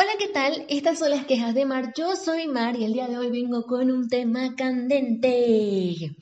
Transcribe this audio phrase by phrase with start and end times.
[0.00, 0.64] Hola, ¿qué tal?
[0.68, 1.92] Estas son las quejas de Mar.
[1.96, 6.14] Yo soy Mar y el día de hoy vengo con un tema candente.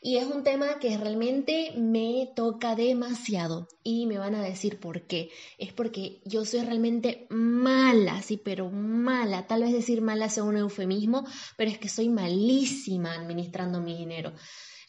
[0.00, 5.06] Y es un tema que realmente me toca demasiado y me van a decir por
[5.06, 5.28] qué.
[5.58, 9.46] Es porque yo soy realmente mala, sí, pero mala.
[9.46, 11.26] Tal vez decir mala sea un eufemismo,
[11.58, 14.32] pero es que soy malísima administrando mi dinero.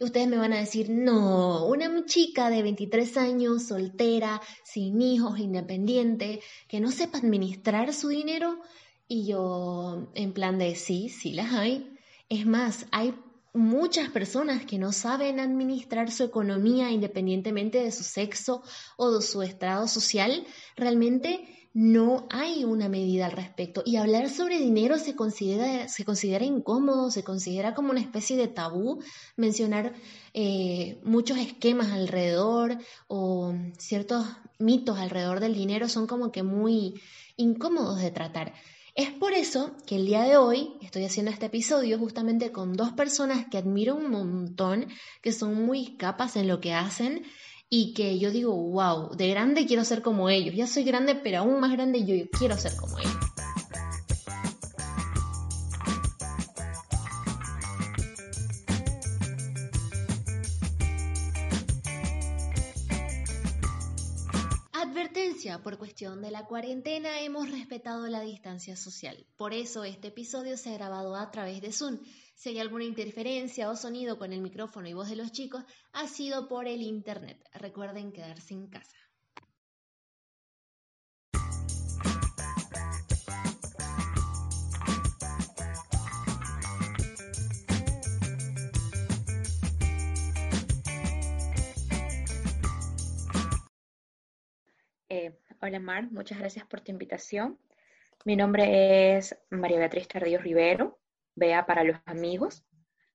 [0.02, 6.41] Ustedes me van a decir, no, una chica de 23 años, soltera, sin hijos, independiente,
[6.67, 8.59] que no sepa administrar su dinero.
[9.08, 11.95] Y yo, en plan de sí, sí las hay.
[12.30, 13.13] Es más, hay
[13.53, 18.63] muchas personas que no saben administrar su economía independientemente de su sexo
[18.97, 23.81] o de su estado social, realmente no hay una medida al respecto.
[23.86, 28.47] Y hablar sobre dinero se considera, se considera incómodo, se considera como una especie de
[28.47, 29.02] tabú
[29.38, 29.94] mencionar
[30.33, 32.77] eh, muchos esquemas alrededor
[33.08, 34.25] o ciertos
[34.59, 37.02] mitos alrededor del dinero son como que muy
[37.38, 38.53] incómodos de tratar.
[38.94, 42.92] Es por eso que el día de hoy estoy haciendo este episodio justamente con dos
[42.92, 44.88] personas que admiro un montón,
[45.22, 47.23] que son muy capas en lo que hacen
[47.73, 50.53] y que yo digo, wow, de grande quiero ser como ellos.
[50.53, 53.16] Ya soy grande, pero aún más grande yo quiero ser como ellos.
[64.73, 69.26] Advertencia, por cuestión de la cuarentena hemos respetado la distancia social.
[69.38, 71.99] Por eso este episodio se ha grabado a través de Zoom.
[72.41, 75.63] Si hay alguna interferencia o sonido con el micrófono y voz de los chicos,
[75.93, 77.37] ha sido por el internet.
[77.53, 78.97] Recuerden quedarse en casa.
[95.09, 97.59] Eh, hola Mar, muchas gracias por tu invitación.
[98.25, 101.01] Mi nombre es María Beatriz Tardío Rivero,
[101.41, 102.63] Bea para los amigos.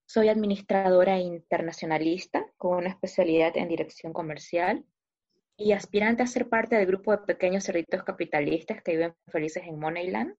[0.04, 4.84] Soy administradora internacionalista con una especialidad en dirección comercial
[5.56, 9.78] y aspirante a ser parte del grupo de pequeños cerritos capitalistas que viven felices en
[9.78, 10.34] Moneyland.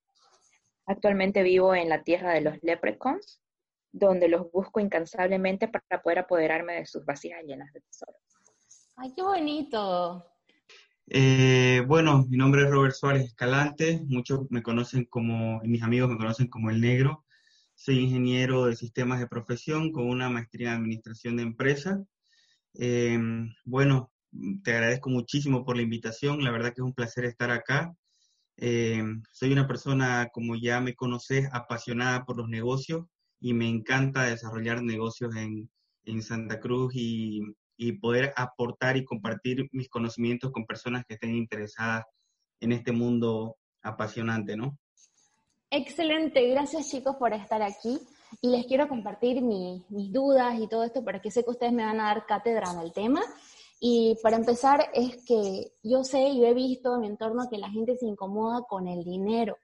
[0.85, 3.41] Actualmente vivo en la tierra de los leprechauns,
[3.93, 8.21] donde los busco incansablemente para poder apoderarme de sus vasijas llenas de tesoros.
[8.97, 10.25] ¡Ay, qué bonito!
[11.09, 16.17] Eh, bueno, mi nombre es Robert Suárez Escalante, muchos me conocen como, mis amigos me
[16.17, 17.23] conocen como el negro.
[17.79, 21.99] Soy ingeniero de sistemas de profesión con una maestría en administración de empresas.
[22.73, 24.11] Em, bueno,
[24.63, 27.93] te agradezco muchísimo por la invitación, la verdad que es un placer estar acá.
[28.57, 33.05] Em, soy una persona, como ya me conoces, apasionada por los negocios
[33.39, 35.69] y me encanta desarrollar negocios en,
[36.05, 37.41] en Santa Cruz y,
[37.77, 42.05] y poder aportar y compartir mis conocimientos con personas que estén interesadas
[42.59, 44.79] en este mundo apasionante, ¿no?
[45.69, 47.99] Excelente, gracias chicos por estar aquí
[48.41, 51.83] y les quiero compartir mis dudas y todo esto para que sé que ustedes me
[51.83, 53.21] van a dar cátedra en el tema.
[53.79, 57.69] Y para empezar es que yo sé y he visto en mi entorno que la
[57.69, 59.57] gente se incomoda con el dinero.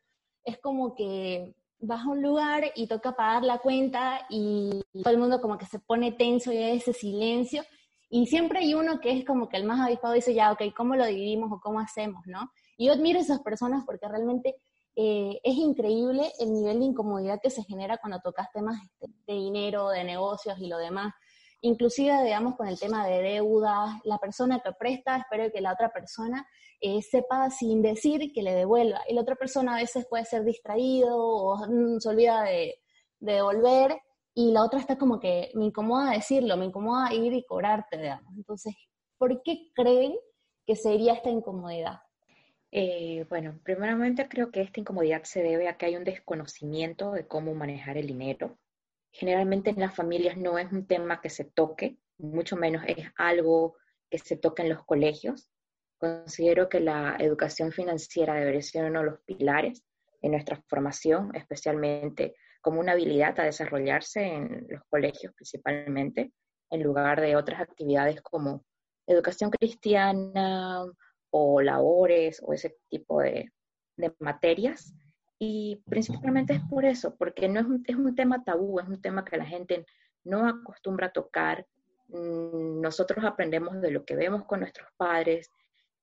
[0.44, 5.20] Es como que vas a un lugar y toca pagar la cuenta y todo el
[5.20, 7.64] mundo como que se pone tenso y hay ese silencio
[8.10, 10.96] y siempre hay uno que es como que el más avispado dice, ya, ok, ¿cómo
[10.96, 12.52] lo dividimos o cómo hacemos, no?
[12.78, 14.56] Y yo admiro a esas personas porque realmente
[14.96, 19.34] eh, es increíble el nivel de incomodidad que se genera cuando tocas temas este, de
[19.34, 21.14] dinero, de negocios y lo demás.
[21.62, 25.92] Inclusive, digamos, con el tema de deudas, la persona que presta, espero que la otra
[25.92, 26.46] persona
[26.82, 29.02] eh, sepa sin decir que le devuelva.
[29.08, 32.76] Y la otra persona a veces puede ser distraído o mm, se olvida de,
[33.20, 33.98] de devolver
[34.36, 38.36] y la otra está como que me incomoda decirlo, me incomoda ir y cobrarte, digamos.
[38.36, 38.76] Entonces,
[39.18, 40.16] ¿por qué creen
[40.66, 42.00] que sería esta incomodidad?
[42.76, 47.28] Eh, bueno, primeramente creo que esta incomodidad se debe a que hay un desconocimiento de
[47.28, 48.58] cómo manejar el dinero.
[49.12, 53.76] Generalmente en las familias no es un tema que se toque, mucho menos es algo
[54.10, 55.52] que se toca en los colegios.
[56.00, 59.84] Considero que la educación financiera debería ser uno de los pilares
[60.24, 66.34] en nuestra formación, especialmente como una habilidad a desarrollarse en los colegios principalmente,
[66.72, 68.66] en lugar de otras actividades como
[69.06, 70.88] educación cristiana
[71.36, 73.52] o labores o ese tipo de,
[74.20, 74.94] materias.
[75.40, 79.02] Y principalmente es por eso, porque no es un, es un tema tabú, es un
[79.02, 79.86] tema que la gente
[80.24, 81.66] no acostumbra a tocar.
[82.08, 85.50] Mm, nosotros aprendemos de lo que vemos con nuestros padres,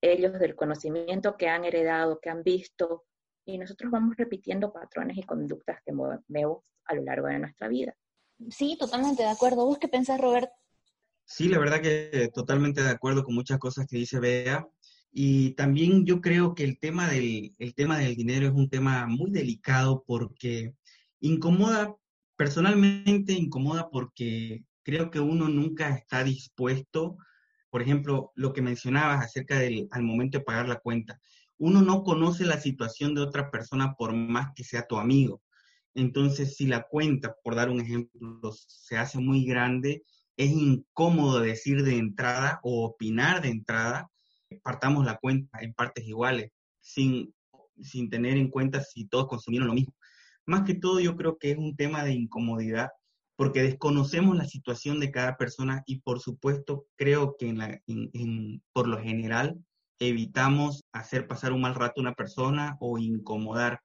[0.00, 3.05] ellos del conocimiento que han heredado, que han visto,
[3.44, 5.93] y nosotros vamos repitiendo patrones y conductas que
[6.29, 7.97] vemos a lo largo de nuestra vida.
[8.49, 9.65] Sí, totalmente de acuerdo.
[9.65, 10.50] ¿Vos qué pensás, Robert?
[11.25, 14.67] Sí, la verdad que totalmente de acuerdo con muchas cosas que dice Bea.
[15.12, 19.07] Y también yo creo que el tema del, el tema del dinero es un tema
[19.07, 20.75] muy delicado porque
[21.21, 21.97] incomoda,
[22.37, 27.17] personalmente incomoda porque creo que uno nunca está dispuesto,
[27.71, 31.21] por ejemplo, lo que mencionabas acerca del al momento de pagar la cuenta
[31.61, 35.43] uno no conoce la situación de otra persona por más que sea tu amigo.
[35.95, 40.03] Entonces, si la cuenta, por dar un ejemplo, se hace muy grande,
[40.39, 44.11] es incómodo decir de entrada o opinar de entrada,
[44.58, 46.50] partamos la cuenta en partes iguales,
[46.81, 47.35] sin,
[47.81, 49.94] sin tener en cuenta si todos consumieron lo mismo.
[50.47, 52.91] Más que todo, yo creo que es un tema de incomodidad,
[53.37, 57.81] porque desconocemos la situación de cada persona y, por supuesto, creo que en la,
[58.73, 59.56] por lo general
[59.99, 63.81] evitamos hacer pasar un mal rato a una persona o incomodar.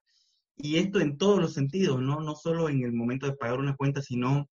[0.56, 2.20] Y esto en todos los sentidos, ¿no?
[2.20, 4.48] No solo en el momento de pagar una cuenta, sino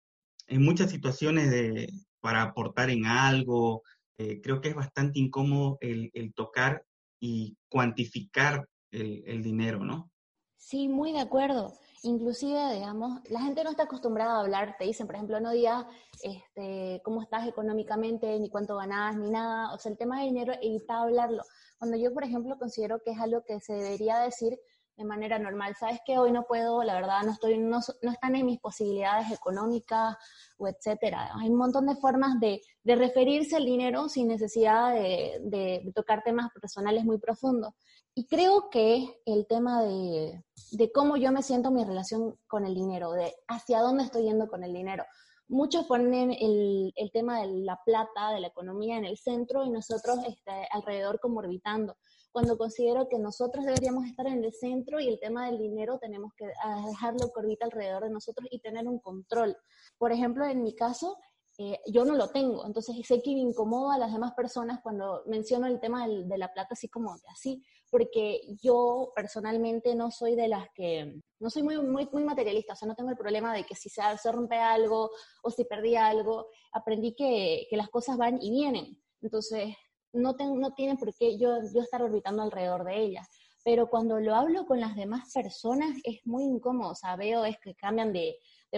[0.46, 1.88] en muchas situaciones de,
[2.20, 3.82] para aportar en algo.
[4.18, 6.84] Eh, creo que es bastante incómodo el, tocar
[7.20, 10.10] y cuantificar el, el dinero, ¿no?
[10.56, 11.72] Sí, muy de acuerdo
[12.04, 15.86] inclusive, digamos, la gente no está acostumbrada a hablar, te dicen, por ejemplo, no digas
[16.22, 20.52] este, cómo estás económicamente, ni cuánto ganas, ni nada, o sea, el tema de dinero,
[20.60, 21.42] evita hablarlo.
[21.78, 24.58] Cuando yo, por ejemplo, considero que es algo que se debería decir
[24.96, 28.36] de manera normal, sabes que hoy no puedo, la verdad, no estoy, no, no están
[28.36, 30.16] en mis posibilidades económicas
[30.56, 31.30] o etcétera.
[31.34, 36.22] Hay un montón de formas de, de referirse al dinero sin necesidad de, de tocar
[36.22, 37.74] temas personales muy profundos.
[38.14, 42.64] Y creo que el tema de, de cómo yo me siento en mi relación con
[42.64, 45.04] el dinero, de hacia dónde estoy yendo con el dinero.
[45.48, 49.70] Muchos ponen el, el tema de la plata, de la economía en el centro y
[49.70, 51.96] nosotros este, alrededor como orbitando.
[52.34, 56.32] Cuando considero que nosotros deberíamos estar en el centro y el tema del dinero tenemos
[56.36, 59.56] que ah, dejarlo que orbita alrededor de nosotros y tener un control.
[59.98, 61.16] Por ejemplo, en mi caso,
[61.58, 62.66] eh, yo no lo tengo.
[62.66, 66.52] Entonces sé que me incomoda a las demás personas cuando menciono el tema de la
[66.52, 71.78] plata así como así, porque yo personalmente no soy de las que, no soy muy,
[71.78, 74.56] muy, muy materialista, o sea, no tengo el problema de que si se, se rompe
[74.56, 75.08] algo
[75.44, 79.00] o si perdí algo, aprendí que, que las cosas van y vienen.
[79.20, 79.76] Entonces,
[80.14, 83.28] no, tiene por qué yo, yo estar orbitando alrededor de ellas
[83.64, 87.58] pero cuando lo hablo con las demás personas es muy incómodo, o sea, veo es
[87.58, 88.36] que cambian de,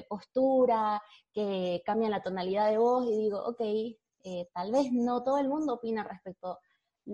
[0.09, 1.03] postura,
[1.33, 5.49] que cambian la tonalidad de voz y digo, ok, eh, tal vez no todo el
[5.49, 6.59] mundo opina respecto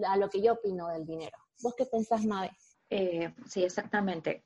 [0.04, 1.38] a lo que yo opino del dinero.
[1.62, 2.50] ¿Vos qué pensás, Mabe?
[2.90, 4.44] Eh, sí, exactamente.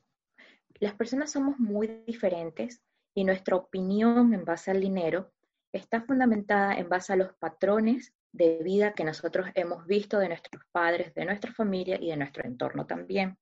[0.79, 2.83] Las personas somos muy diferentes
[3.15, 5.33] y nuestra opinión en base al dinero
[5.73, 10.61] está fundamentada en base a los patrones de vida que nosotros hemos visto de nuestros
[10.71, 13.37] padres, de nuestra familia y de nuestro entorno también.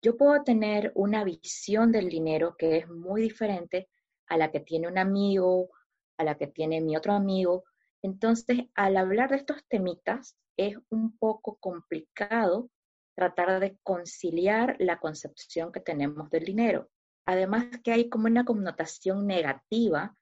[0.00, 3.88] Yo puedo tener una visión del dinero que es muy diferente
[4.26, 5.68] a la que tiene un amigo,
[6.16, 7.64] a la que tiene mi otro amigo.
[8.02, 12.70] Entonces, al hablar de estos temitas, es un poco complicado
[13.14, 16.88] tratar de conciliar la concepción que tenemos del dinero.
[17.26, 20.16] Además que hay como una connotación negativa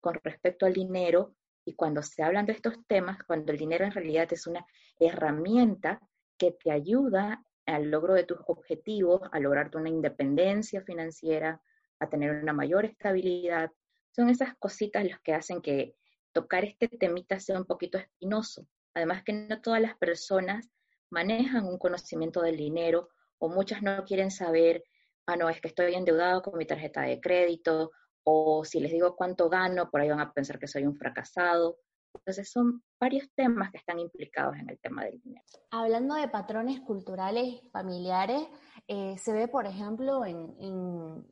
[0.00, 1.34] con respecto al dinero
[1.68, 4.64] y cuando se hablan de estos temas, cuando el dinero en realidad es una
[4.98, 6.00] herramienta
[6.38, 11.60] que te ayuda al logro de tus objetivos, a lograr una independencia financiera,
[12.00, 13.70] a tener una mayor estabilidad.
[14.12, 15.94] Son esas cositas las que hacen que
[16.32, 18.66] tocar este temita sea un poquito espinoso.
[18.94, 20.70] Además que no todas las personas
[21.10, 24.82] manejan un conocimiento del dinero o muchas no quieren saber,
[25.26, 27.90] ah, no, es que estoy endeudado con mi tarjeta de crédito
[28.24, 31.78] o si les digo cuánto gano, por ahí van a pensar que soy un fracasado.
[32.14, 35.44] Entonces son varios temas que están implicados en el tema del dinero.
[35.70, 38.46] Hablando de patrones culturales familiares,
[38.86, 41.26] eh, se ve, por ejemplo, en,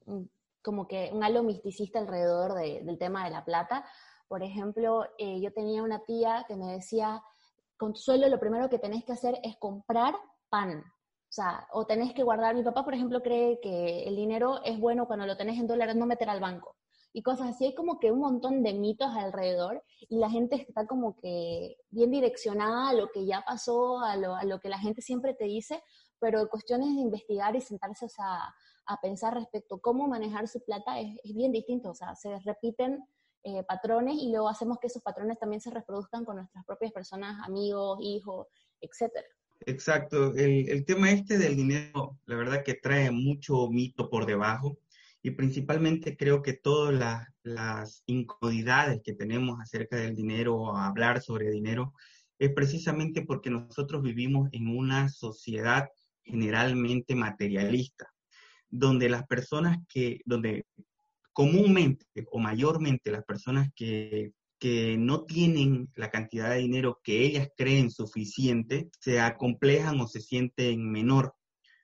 [0.62, 3.84] como que un halo misticista alrededor del tema de la plata.
[4.28, 7.22] Por ejemplo, eh, yo tenía una tía que me decía,
[7.76, 10.14] con tu sueldo lo primero que tenés que hacer es comprar
[10.48, 10.84] pan.
[11.36, 14.80] O sea, o tenés que guardar, mi papá, por ejemplo, cree que el dinero es
[14.80, 16.76] bueno cuando lo tenés en dólares, no meter al banco.
[17.12, 20.86] Y cosas así, hay como que un montón de mitos alrededor y la gente está
[20.86, 24.78] como que bien direccionada a lo que ya pasó, a lo, a lo que la
[24.78, 25.82] gente siempre te dice,
[26.18, 31.34] pero cuestiones de investigar y sentarse a pensar respecto a cómo manejar su plata es,
[31.34, 33.06] bien distinto, o sea, se repiten
[33.42, 37.46] eh, patrones y luego hacemos que esos patrones también se reproduzcan con nuestras propias personas,
[37.46, 38.46] amigos, hijos,
[38.80, 39.28] etcétera.
[39.60, 44.78] Exacto, el, el tema este del dinero, la verdad que trae mucho mito por debajo
[45.22, 48.04] y principalmente creo que todas las, las
[49.02, 51.94] que tenemos acerca del dinero o hablar sobre dinero
[52.38, 55.88] es precisamente porque nosotros vivimos en una sociedad
[56.22, 58.06] generalmente materialista,
[58.68, 60.66] donde las personas que, donde
[61.32, 67.48] comúnmente o mayormente las personas que, que no tienen la cantidad de dinero que ellas
[67.56, 71.34] creen suficiente, se acomplejan o se sienten menor,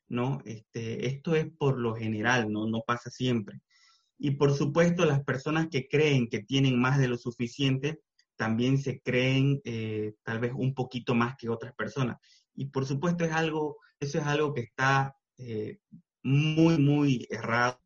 [0.09, 0.41] ¿no?
[0.45, 2.67] Este, esto es por lo general, ¿no?
[2.67, 3.61] No pasa siempre.
[4.19, 8.01] Y por supuesto, las personas que creen que tienen más de lo suficiente,
[8.37, 12.19] también se creen eh, tal vez un poquito más que otras personas.
[12.55, 15.79] Y por supuesto es algo, eso es algo que está eh,
[16.23, 17.81] muy, muy errado,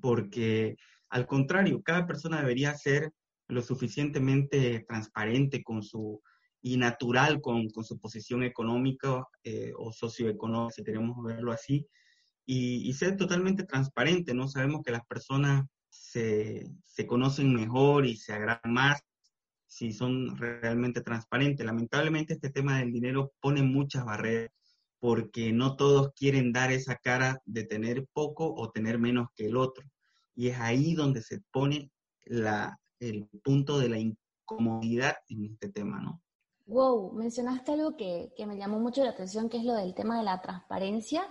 [0.00, 0.76] porque
[1.08, 3.12] al contrario, cada persona debería ser
[3.48, 6.22] lo suficientemente transparente con su
[6.60, 11.86] y natural con, con su posición económica eh, o socioeconómica, si queremos verlo así,
[12.44, 14.48] y, y, ser totalmente transparente, ¿no?
[14.48, 19.02] Sabemos que las personas se, se conocen mejor y se agradan más
[19.66, 21.64] si son realmente transparentes.
[21.64, 24.50] Lamentablemente este tema del dinero pone muchas barreras
[24.98, 29.56] porque no todos quieren dar esa cara de tener poco o tener menos que el
[29.56, 29.84] otro.
[30.34, 31.90] Y es ahí donde se pone
[32.24, 36.22] la, el punto de la incomodidad en este tema, ¿no?
[36.66, 40.18] Wow, mencionaste algo que, que, me llamó mucho la atención, que es lo del tema
[40.18, 41.26] de la transparencia.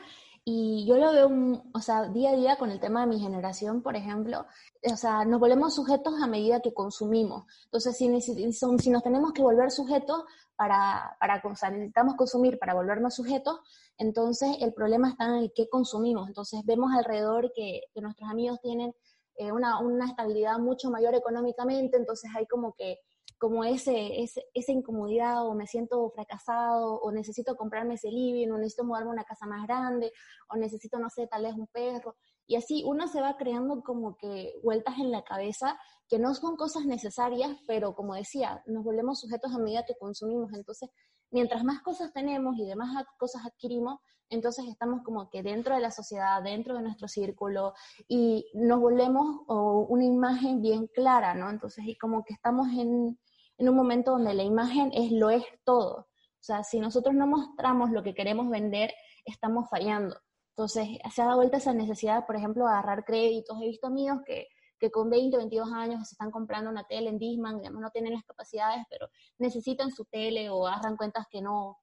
[0.50, 3.81] Y yo lo veo, o sea, día a día con el tema de mi generación,
[3.81, 4.45] por ejemplo,
[4.81, 7.43] o sea, nos volvemos sujetos a medida que consumimos.
[7.65, 10.24] Entonces, si, si nos tenemos que volver sujetos
[10.55, 13.59] para, para o sea, necesitamos consumir para volvernos sujetos,
[13.97, 16.29] entonces el problema está en el qué consumimos.
[16.29, 18.95] Entonces, vemos alrededor que, que nuestros amigos tienen
[19.38, 23.00] eh, una, una estabilidad mucho mayor económicamente, entonces hay como que
[23.39, 28.58] como ese, ese, esa incomodidad o me siento fracasado o necesito comprarme ese living o
[28.58, 30.12] necesito mudarme a una casa más grande
[30.50, 32.15] o necesito, no sé, tal vez un perro.
[32.48, 35.77] Y así uno se va creando como que vueltas en la cabeza
[36.08, 40.51] que no son cosas necesarias, pero como decía, nos volvemos sujetos a medida que consumimos.
[40.53, 40.89] Entonces,
[41.29, 45.91] mientras más cosas tenemos y demás cosas adquirimos, entonces estamos como que dentro de la
[45.91, 47.74] sociedad, dentro de nuestro círculo
[48.07, 51.50] y nos volvemos una imagen bien clara, ¿no?
[51.50, 53.19] Entonces, y como que estamos en,
[53.57, 56.07] en un momento donde la imagen es lo es todo.
[56.39, 58.93] O sea, si nosotros no mostramos lo que queremos vender,
[59.25, 60.17] estamos fallando.
[60.51, 63.57] Entonces, se ha dado vuelta esa necesidad, por ejemplo, de agarrar créditos.
[63.62, 64.48] He visto amigos que,
[64.79, 68.13] que con 20, 22 años se están comprando una tele en Disman, digamos, no tienen
[68.13, 69.07] las capacidades, pero
[69.38, 71.77] necesitan su tele o agarran cuentas que no,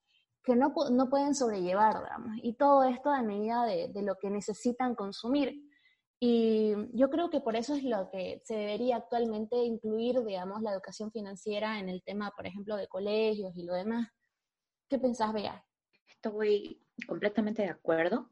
[0.45, 2.37] que no, no pueden sobrellevar, digamos.
[2.43, 5.55] Y todo esto a medida de, de lo que necesitan consumir.
[6.21, 10.73] Y yo creo que por eso es lo que se debería actualmente incluir, digamos, la
[10.73, 14.09] educación financiera en el tema, por ejemplo, de colegios y lo demás.
[14.89, 15.65] ¿Qué pensás, Bea?
[16.07, 18.31] Estoy completamente de acuerdo.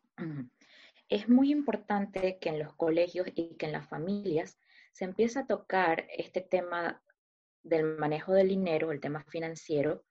[1.09, 4.59] Es muy importante que en los colegios y que en las familias
[4.93, 7.03] se empiece a tocar este tema
[7.63, 10.05] del manejo del dinero, el tema financiero,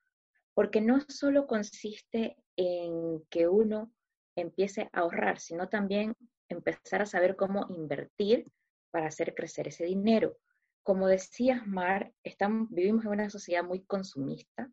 [0.54, 3.92] porque no solo consiste en que uno
[4.36, 6.14] empiece a ahorrar, sino también
[6.48, 8.50] empezar a saber cómo invertir
[8.90, 10.36] para hacer crecer ese dinero.
[10.82, 14.70] Como decías, Mar, estamos, vivimos en una sociedad muy consumista,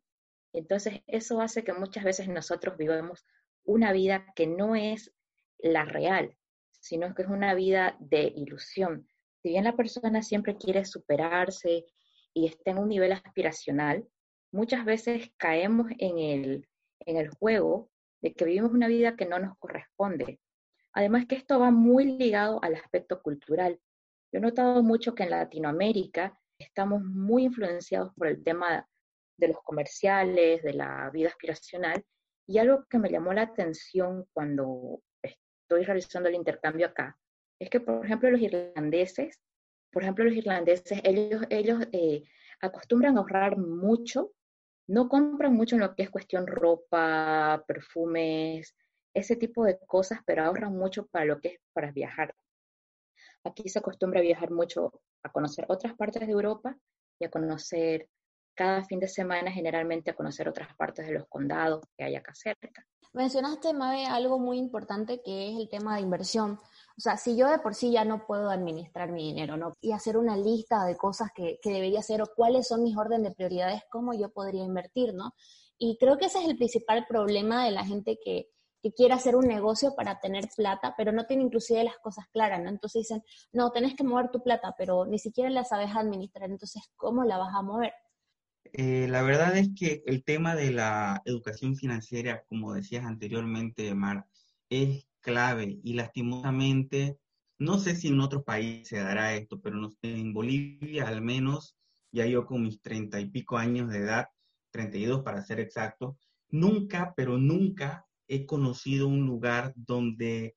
[0.53, 3.25] entonces eso hace que muchas veces nosotros vivamos
[3.63, 5.13] una vida que no es
[5.59, 6.35] la real,
[6.79, 9.07] sino que es una vida de ilusión.
[9.41, 11.85] Si bien la persona siempre quiere superarse
[12.33, 14.07] y está en un nivel aspiracional,
[14.51, 16.67] muchas veces caemos en el,
[17.01, 17.89] en el juego
[18.21, 20.39] de que vivimos una vida que no nos corresponde,
[20.93, 23.79] Además que esto va muy ligado al aspecto cultural.
[24.31, 28.87] Yo he notado mucho que en Latinoamérica estamos muy influenciados por el tema
[29.37, 32.03] de los comerciales, de la vida aspiracional,
[32.47, 37.17] y algo que me llamó la atención cuando estoy realizando el intercambio acá,
[37.59, 39.39] es que, por ejemplo, los irlandeses,
[39.91, 42.23] por ejemplo, los irlandeses, ellos, ellos eh,
[42.61, 44.31] acostumbran a ahorrar mucho,
[44.89, 48.75] no compran mucho en lo que es cuestión ropa, perfumes,
[49.13, 52.33] ese tipo de cosas, pero ahorran mucho para lo que es para viajar.
[53.43, 54.91] Aquí se acostumbra a viajar mucho
[55.23, 56.75] a conocer otras partes de Europa
[57.19, 58.09] y a conocer
[58.55, 62.33] cada fin de semana generalmente a conocer otras partes de los condados que hay acá
[62.33, 62.83] cerca.
[63.13, 66.59] Mencionaste, Mabe, algo muy importante que es el tema de inversión.
[66.99, 69.71] O sea, si yo de por sí ya no puedo administrar mi dinero, ¿no?
[69.79, 73.29] Y hacer una lista de cosas que, que debería hacer o cuáles son mis órdenes
[73.29, 75.33] de prioridades, cómo yo podría invertir, ¿no?
[75.77, 78.49] Y creo que ese es el principal problema de la gente que,
[78.83, 82.61] que quiere hacer un negocio para tener plata, pero no tiene inclusive las cosas claras,
[82.61, 82.69] ¿no?
[82.69, 86.83] Entonces dicen, no, tenés que mover tu plata, pero ni siquiera la sabes administrar, entonces,
[86.97, 87.93] ¿cómo la vas a mover?
[88.73, 94.25] Eh, la verdad es que el tema de la educación financiera, como decías anteriormente, Mar,
[94.69, 97.17] es clave y lastimosamente,
[97.59, 101.75] no sé si en otros países se dará esto, pero en Bolivia al menos,
[102.11, 104.25] ya yo con mis treinta y pico años de edad,
[104.71, 106.17] 32 para ser exacto,
[106.49, 110.55] nunca, pero nunca he conocido un lugar donde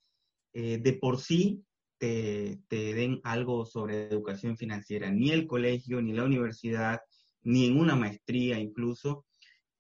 [0.55, 1.64] eh, de por sí
[1.99, 7.00] te, te, den algo sobre educación financiera, ni el colegio, ni la universidad,
[7.43, 9.26] ni en una maestría incluso.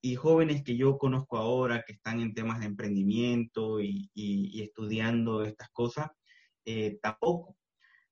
[0.04, 4.10] Y jóvenes que yo conozco ahora que están en temas de emprendimiento y,
[4.92, 6.10] estudiando estas cosas,
[6.66, 7.56] eh, tampoco.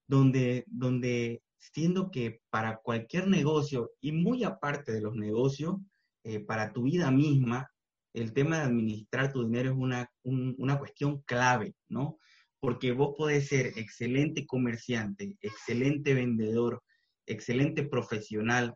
[0.08, 5.76] Donde, donde siendo que para cualquier negocio, y muy aparte de los negocios,
[6.24, 7.70] eh, para tu vida misma,
[8.12, 12.18] el tema de administrar tu dinero es una, una cuestión clave, ¿no?
[12.58, 16.82] Porque vos podés ser excelente comerciante, excelente vendedor,
[17.26, 18.74] excelente profesional,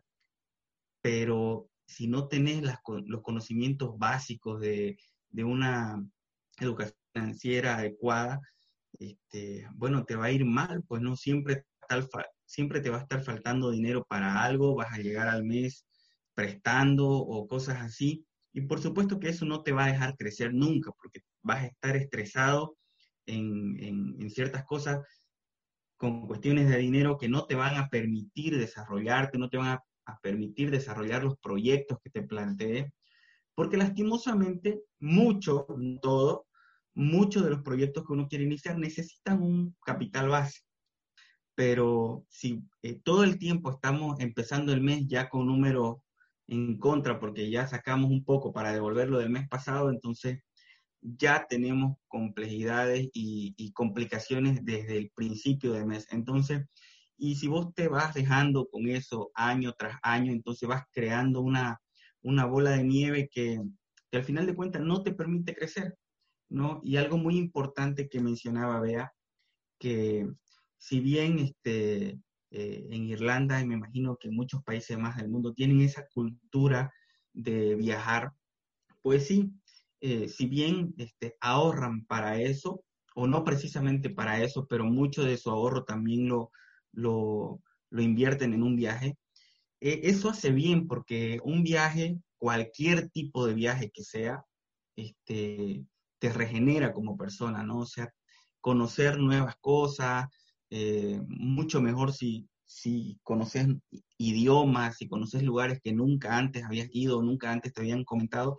[1.01, 4.97] pero si no tenés los conocimientos básicos de,
[5.29, 6.01] de, una
[6.59, 8.39] educación financiera adecuada,
[8.99, 11.65] este, bueno, te va a ir mal, pues no siempre,
[12.45, 15.85] siempre te va a estar faltando dinero para algo, vas a llegar al mes
[16.33, 18.25] prestando o cosas así.
[18.53, 21.67] Y por supuesto que eso no te va a dejar crecer nunca, porque vas a
[21.67, 22.77] estar estresado
[23.25, 24.99] en, en, en ciertas cosas
[25.97, 29.83] con cuestiones de dinero que no te van a permitir desarrollarte, no te van a
[30.05, 32.93] a permitir desarrollar los proyectos que te planteé,
[33.55, 35.65] porque lastimosamente mucho,
[36.01, 36.47] todo,
[36.95, 40.61] muchos de los proyectos que uno quiere iniciar necesitan un capital base.
[41.55, 45.97] Pero si eh, todo el tiempo estamos empezando el mes ya con números
[46.47, 50.39] en contra, porque ya sacamos un poco para devolverlo del mes pasado, entonces
[51.01, 56.07] ya tenemos complejidades y, complicaciones desde el principio del mes.
[56.11, 56.65] Entonces,
[57.17, 61.79] y si vos te vas dejando con eso año tras año, entonces vas creando una,
[62.21, 63.59] una bola de nieve que,
[64.11, 65.97] al final de cuentas no te permite crecer,
[66.49, 66.81] ¿no?
[66.83, 69.13] Y algo muy importante que mencionaba Bea,
[69.79, 70.27] que
[70.77, 72.19] si bien este,
[72.51, 76.93] eh, en Irlanda y me imagino que muchos países más del mundo tienen esa cultura
[77.33, 78.31] de viajar,
[79.01, 79.51] pues sí,
[80.01, 82.83] eh, si bien este, ahorran para eso,
[83.15, 86.51] o no precisamente para eso, pero mucho de su ahorro también lo,
[86.91, 89.17] lo, invierten en un viaje,
[89.79, 94.43] e, eso hace bien porque un viaje, cualquier tipo de viaje que sea,
[94.95, 95.85] este,
[96.19, 97.79] te regenera como persona, ¿no?
[97.79, 98.11] O sea,
[98.61, 100.27] conocer nuevas cosas,
[100.69, 103.67] eh, mucho mejor si, si conoces
[104.17, 108.57] idiomas, si conoces lugares que nunca antes habías ido, nunca antes te habían comentado,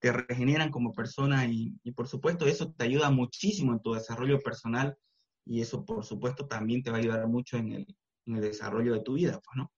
[0.00, 4.96] te regeneran como persona y, por supuesto eso te ayuda muchísimo en tu desarrollo personal
[5.44, 8.92] y eso por supuesto también te va a ayudar mucho en el, en el desarrollo
[8.92, 9.72] de tu vida, pues, ¿no?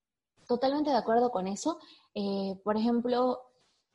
[0.47, 1.79] Totalmente de acuerdo con eso.
[2.13, 3.39] Eh, por ejemplo,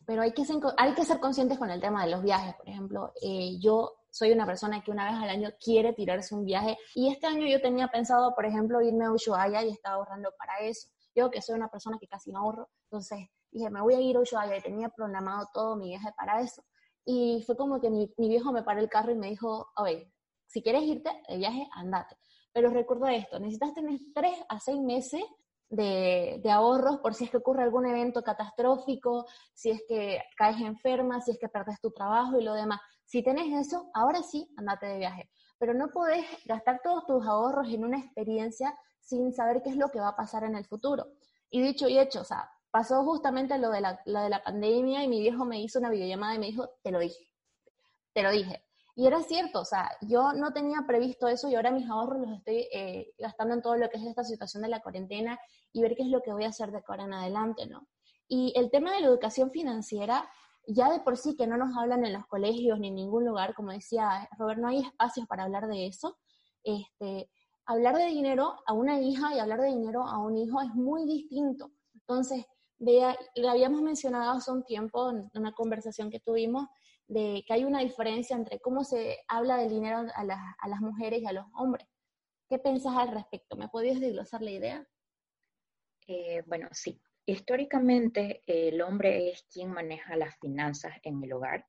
[0.06, 2.56] pero hay que, ser, hay que ser conscientes con el tema de los viajes.
[2.56, 6.46] Por ejemplo, eh, yo soy una persona que una vez al año quiere tirarse un
[6.46, 10.32] viaje y este año yo tenía pensado, por ejemplo, irme a Ushuaia y estaba ahorrando
[10.38, 10.90] para eso.
[11.16, 14.18] Yo que soy una persona que casi no ahorro, entonces dije, me voy a ir
[14.18, 16.64] a Ushuaia y tenía programado todo mi viaje para eso.
[17.06, 20.12] Y fue como que mi, mi viejo me paró el carro y me dijo, oye,
[20.48, 22.16] si quieres irte de viaje, andate.
[22.52, 25.22] Pero recuerda esto, necesitas tener tres a seis meses
[25.70, 30.62] de, de, ahorros por si es que ocurre algún evento catastrófico, si es que caes
[30.62, 32.80] enferma, si es que perdes tu trabajo y lo demás.
[33.06, 35.30] Si tenés eso, ahora sí, andate de viaje.
[35.58, 39.90] Pero no podés gastar todos tus ahorros en una experiencia sin saber qué es lo
[39.90, 41.08] que va a pasar en el futuro.
[41.50, 45.04] Y dicho y hecho, o sea, pasó justamente lo de la, lo de la pandemia
[45.04, 47.30] y mi viejo me hizo una videollamada y me dijo, te lo dije,
[48.14, 48.65] te lo dije.
[48.98, 52.38] Y era cierto, o sea, yo no tenía previsto eso y ahora mis ahorros los
[52.38, 55.38] estoy eh, gastando en todo lo que es esta situación de la cuarentena
[55.74, 57.88] y ver qué es lo que voy a hacer de ahora en adelante, ¿no?
[58.30, 60.30] Y el tema de la educación financiera,
[60.66, 63.54] ya de por sí que no nos hablan en los colegios ni en ningún lugar,
[63.54, 66.18] como decía Robert, no hay espacios para hablar de eso.
[66.64, 67.30] Este,
[67.66, 71.06] hablar de dinero a una hija y hablar de dinero a un hijo es muy
[71.06, 71.72] distinto.
[71.94, 72.46] Entonces,
[72.78, 76.68] vea, lo habíamos mencionado hace un tiempo en una conversación que tuvimos,
[77.08, 81.26] de que hay una diferencia entre cómo se habla del dinero a, las mujeres y
[81.28, 81.88] a los hombres.
[82.50, 83.56] ¿Qué pensás al respecto?
[83.56, 84.88] ¿Me podías desglosar la idea?
[86.08, 87.02] Eh, bueno, sí.
[87.28, 91.66] Históricamente el hombre es quien maneja las finanzas en el hogar.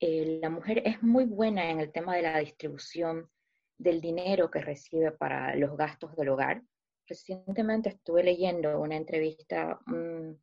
[0.00, 3.30] Eh, la mujer es muy buena en el tema de la distribución
[3.78, 6.62] del dinero que recibe para los gastos del hogar.
[7.06, 10.40] Recientemente estuve leyendo una entrevista, un,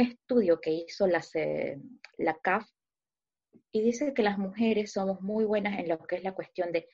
[0.00, 1.20] estudio que hizo la,
[2.18, 2.64] la CAF
[3.72, 6.88] y dice que las mujeres somos muy buenas en lo que es la cuestión de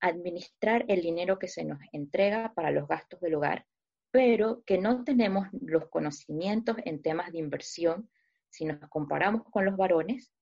[0.00, 3.66] administrar el dinero que se nos entrega para los gastos del hogar,
[4.10, 8.10] pero que no tenemos los conocimientos en temas de inversión
[8.48, 10.32] si nos comparamos con los varones.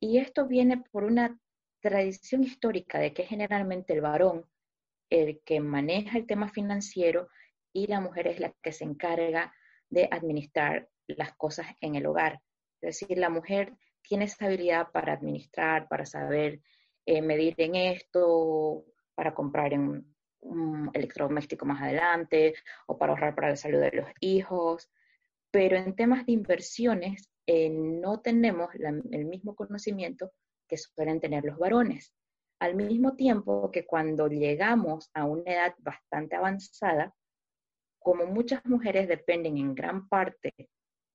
[0.00, 1.38] Y esto viene por una
[1.80, 4.46] tradición histórica de que generalmente el varón
[5.10, 7.28] el que maneja el tema financiero
[7.72, 9.54] y la mujer es la que se encarga
[9.90, 12.40] de administrar las cosas en el hogar.
[12.80, 16.60] Es decir, la mujer tiene esa habilidad para administrar, para saber
[17.06, 18.84] eh, medir en esto,
[19.14, 20.06] para comprar en
[20.40, 22.54] un electrodoméstico más adelante
[22.86, 24.90] o para ahorrar para la salud de los hijos.
[25.50, 30.32] Pero en temas de inversiones eh, no tenemos el mismo conocimiento
[30.68, 32.14] que suelen tener los varones.
[32.60, 37.14] Al mismo tiempo que cuando llegamos a una edad bastante avanzada,
[37.98, 40.52] como muchas mujeres dependen en gran parte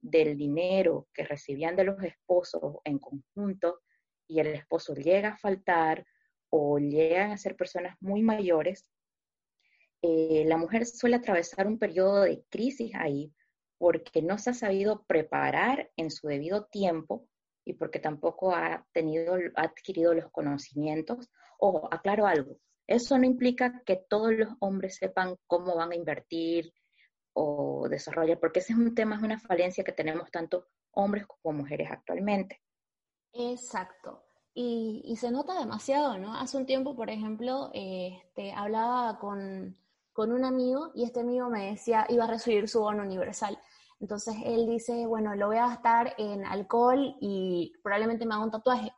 [0.10, 3.82] del dinero que recibían de los esposos en conjunto
[4.28, 6.06] y el esposo llega a faltar
[6.50, 8.90] o llegan a ser personas muy mayores,
[10.02, 13.34] eh, la mujer suele atravesar un periodo de crisis ahí
[13.78, 17.28] porque no se ha sabido preparar en su debido tiempo
[17.66, 21.30] y porque tampoco ha, tenido, ha adquirido los conocimientos.
[21.60, 26.72] Ojo, aclaro algo, eso no implica que todos los hombres sepan cómo van a invertir
[27.40, 31.60] o desarrollar, porque ese es un tema, es una falencia que tenemos tanto hombres como
[31.60, 32.64] mujeres actualmente.
[33.32, 34.24] Exacto.
[34.56, 36.36] Y, se nota demasiado, ¿no?
[36.36, 39.78] Hace un tiempo, por ejemplo, este, hablaba con,
[40.14, 43.60] con un amigo y este amigo me decía, iba a recibir su bono universal.
[44.00, 48.52] Entonces él dice, bueno, lo voy a gastar en alcohol y probablemente me haga un
[48.52, 48.92] tatuaje.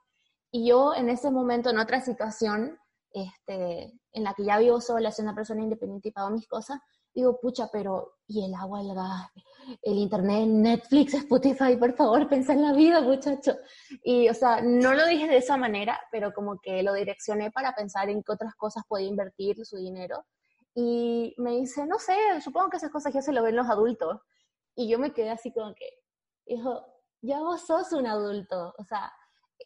[0.49, 2.80] Y yo en ese momento, en otra situación,
[3.12, 6.80] este, en la que ya vivo sola, soy una persona independiente y pago mis cosas,
[7.21, 9.29] digo, pucha, pero ¿y el agua, el gas,
[9.82, 11.75] el internet, Netflix, Spotify?
[11.77, 13.58] Por favor, pensa en la vida, muchacho.
[14.03, 17.73] Y, o sea, no lo dije de esa manera, pero como que lo direccioné para
[17.73, 20.25] pensar en qué otras cosas podía invertir su dinero.
[20.75, 24.21] Y me dice, no sé, supongo que esas cosas ya se lo ven los adultos.
[24.75, 25.89] Y yo me quedé así como que,
[26.45, 26.86] hijo,
[27.21, 28.73] ya vos sos un adulto.
[28.77, 29.12] O sea,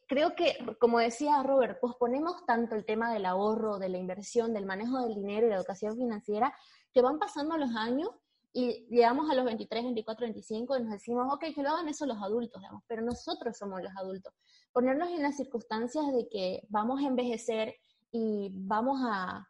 [0.07, 4.65] creo que, como decía Robert, posponemos tanto el tema del ahorro, de la inversión, del
[4.65, 6.55] manejo del dinero y la educación financiera,
[6.93, 8.10] que van pasando los años
[8.53, 12.06] y llegamos a los 23, 24, 25 y nos decimos, ok, que lo hagan eso
[12.06, 14.32] los adultos, digamos, pero nosotros somos los adultos.
[14.71, 17.75] Ponernos en las circunstancias de que vamos a envejecer
[18.12, 19.47] y vamos a,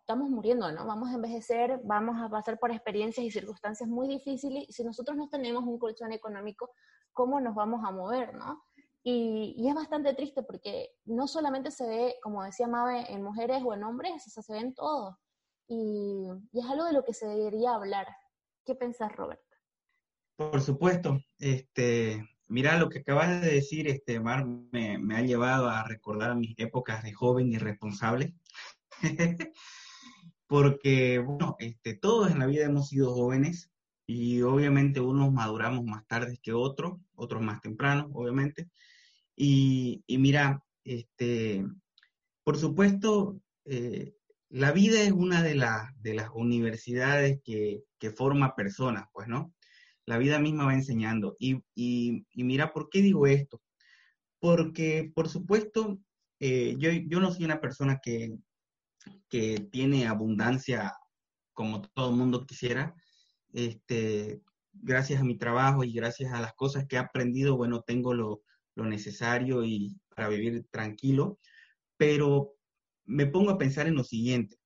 [0.00, 0.84] estamos muriendo, ¿no?
[0.84, 5.16] Vamos a envejecer, vamos a pasar por experiencias y circunstancias muy difíciles y si nosotros
[5.16, 6.70] no tenemos un colchón económico,
[7.12, 8.64] ¿cómo nos vamos a mover, ¿no?
[9.06, 13.74] Y, es bastante triste porque no solamente se ve, como decía Mabe, en mujeres o
[13.74, 15.14] en hombres, o sea, se ve en todos.
[15.68, 18.06] Y, es algo de lo que se debería hablar.
[18.64, 19.42] ¿Qué pensás, Robert?
[20.36, 21.20] Por supuesto.
[21.38, 26.54] Este, mira, lo que acabas de decir, este, Mar, me, ha llevado a recordar mis
[26.58, 28.34] épocas de joven y responsable.
[30.46, 33.70] Porque, bueno, este, todos en la vida hemos sido jóvenes
[34.06, 38.68] y obviamente unos maduramos más tarde que otros, otros más temprano, obviamente.
[39.36, 41.64] Y, mira, este,
[42.44, 44.14] por supuesto, eh,
[44.54, 45.60] la vida es una de,
[46.00, 47.82] de las universidades que,
[48.14, 49.52] forma personas, pues, ¿no?
[50.06, 51.34] La vida misma va enseñando.
[51.40, 51.64] Y,
[52.34, 53.60] mira, ¿por qué digo esto?
[54.38, 55.98] Porque, por supuesto,
[56.38, 58.36] eh, yo, no soy una persona que,
[59.28, 60.92] que tiene abundancia
[61.52, 62.94] como todo el mundo quisiera.
[63.52, 64.40] Este,
[64.72, 68.42] gracias a mi trabajo y gracias a las cosas que he aprendido, bueno, tengo lo,
[68.76, 71.40] lo necesario y para vivir tranquilo,
[71.96, 72.53] pero
[73.04, 74.56] me pongo a pensar en lo siguiente.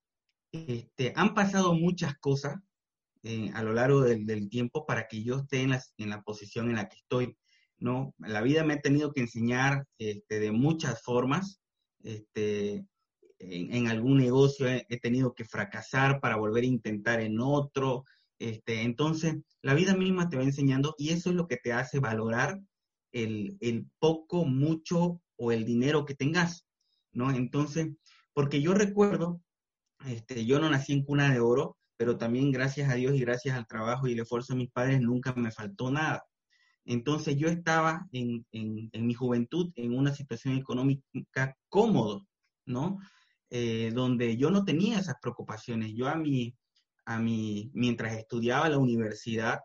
[0.53, 2.57] Este, han pasado muchas cosas
[3.23, 6.71] eh, a lo largo del, tiempo para que yo esté en la, en la, posición
[6.71, 7.37] en la que estoy,
[7.79, 8.15] ¿no?
[8.19, 11.61] La vida me ha tenido que enseñar este, de muchas formas,
[12.03, 12.87] este,
[13.39, 18.05] en, algún negocio he, tenido que fracasar para volver a intentar en otro,
[18.39, 21.99] este, entonces la vida misma te va enseñando y eso es lo que te hace
[21.99, 22.61] valorar
[23.13, 26.67] el, poco, mucho o el dinero que tengas,
[27.13, 27.31] ¿no?
[27.31, 27.89] Entonces,
[28.39, 29.43] porque yo recuerdo,
[30.07, 33.57] este, yo no nací en cuna de oro, pero también gracias a Dios y gracias
[33.57, 36.23] al trabajo y el esfuerzo de mis padres nunca me faltó nada.
[36.85, 42.29] Entonces yo estaba en, mi juventud en una situación económica cómodo,
[42.65, 43.01] ¿no?
[43.51, 45.95] Eh, donde yo no tenía esas preocupaciones.
[45.97, 46.55] Yo a mi,
[47.07, 49.59] a mi, mientras estudiaba la universidad,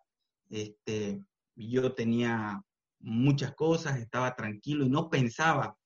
[0.50, 1.22] este,
[1.56, 2.60] yo tenía
[3.02, 5.78] muchas cosas, estaba tranquilo y no pensaba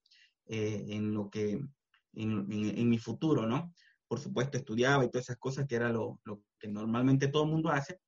[0.45, 1.59] eh, en lo que,
[2.17, 3.73] en, mi futuro, ¿no?
[4.07, 6.19] Por supuesto, estudiaba y todas esas cosas que era lo,
[6.59, 7.99] que normalmente todo el mundo hace,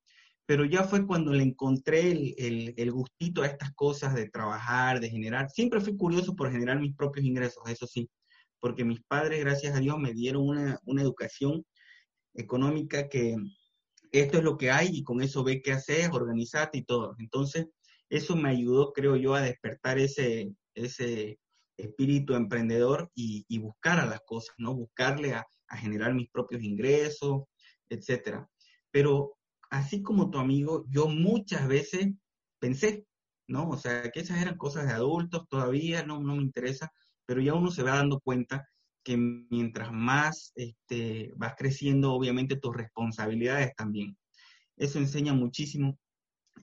[0.46, 5.10] pero ya fue cuando le encontré el, el, gustito a estas cosas de trabajar, de
[5.10, 5.48] generar.
[5.50, 8.10] Siempre fui curioso por generar mis propios ingresos, eso sí,
[8.58, 11.64] porque mis padres, gracias a Dios, me dieron una, una educación
[12.34, 13.36] económica que
[14.12, 17.14] esto es lo que hay y con eso ve qué haces, organizate y todo.
[17.18, 17.66] Entonces,
[18.08, 21.38] eso me ayudó, creo yo, a despertar ese, ese
[21.80, 24.74] espíritu emprendedor y, buscar a las cosas, ¿no?
[24.74, 27.44] Buscarle a, a generar mis propios ingresos,
[27.88, 28.48] etcétera.
[28.90, 29.36] Pero
[29.70, 32.08] así como tu amigo, yo muchas veces
[32.58, 33.06] pensé,
[33.48, 33.68] ¿no?
[33.68, 36.92] O sea, que esas eran cosas de adultos, todavía no, no me interesa,
[37.26, 38.68] pero ya uno se va dando cuenta
[39.02, 44.16] que mientras más este, vas creciendo, obviamente tus responsabilidades también.
[44.76, 45.98] Eso enseña muchísimo.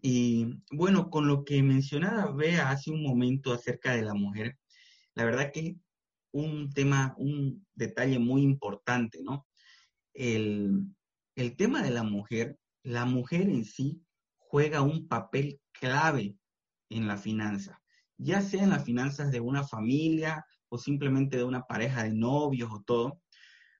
[0.02, 4.58] Y bueno, con lo que mencionaba Bea hace un momento acerca de la mujer,
[5.18, 5.76] la verdad que
[6.32, 9.48] un tema, un detalle muy importante, ¿no?
[10.14, 10.86] El,
[11.36, 14.02] el tema de la mujer la mujer en sí
[14.38, 16.38] juega un papel clave
[16.90, 17.82] en la finanza,
[18.18, 22.72] ya sea en las finanzas de una familia o simplemente de una pareja de novios
[22.72, 23.22] o todo.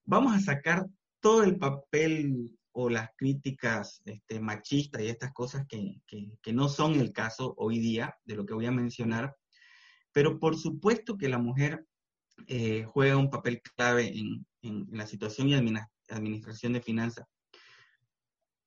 [0.04, 0.86] Vamos a sacar
[1.20, 6.02] todo el papel o las críticas este, machistas y estas cosas que,
[6.52, 9.34] no son el caso hoy día de lo que voy a mencionar,
[10.18, 11.86] pero por supuesto que la mujer
[12.48, 14.44] eh, juega un papel clave en,
[14.90, 17.24] la situación y administración de finanzas.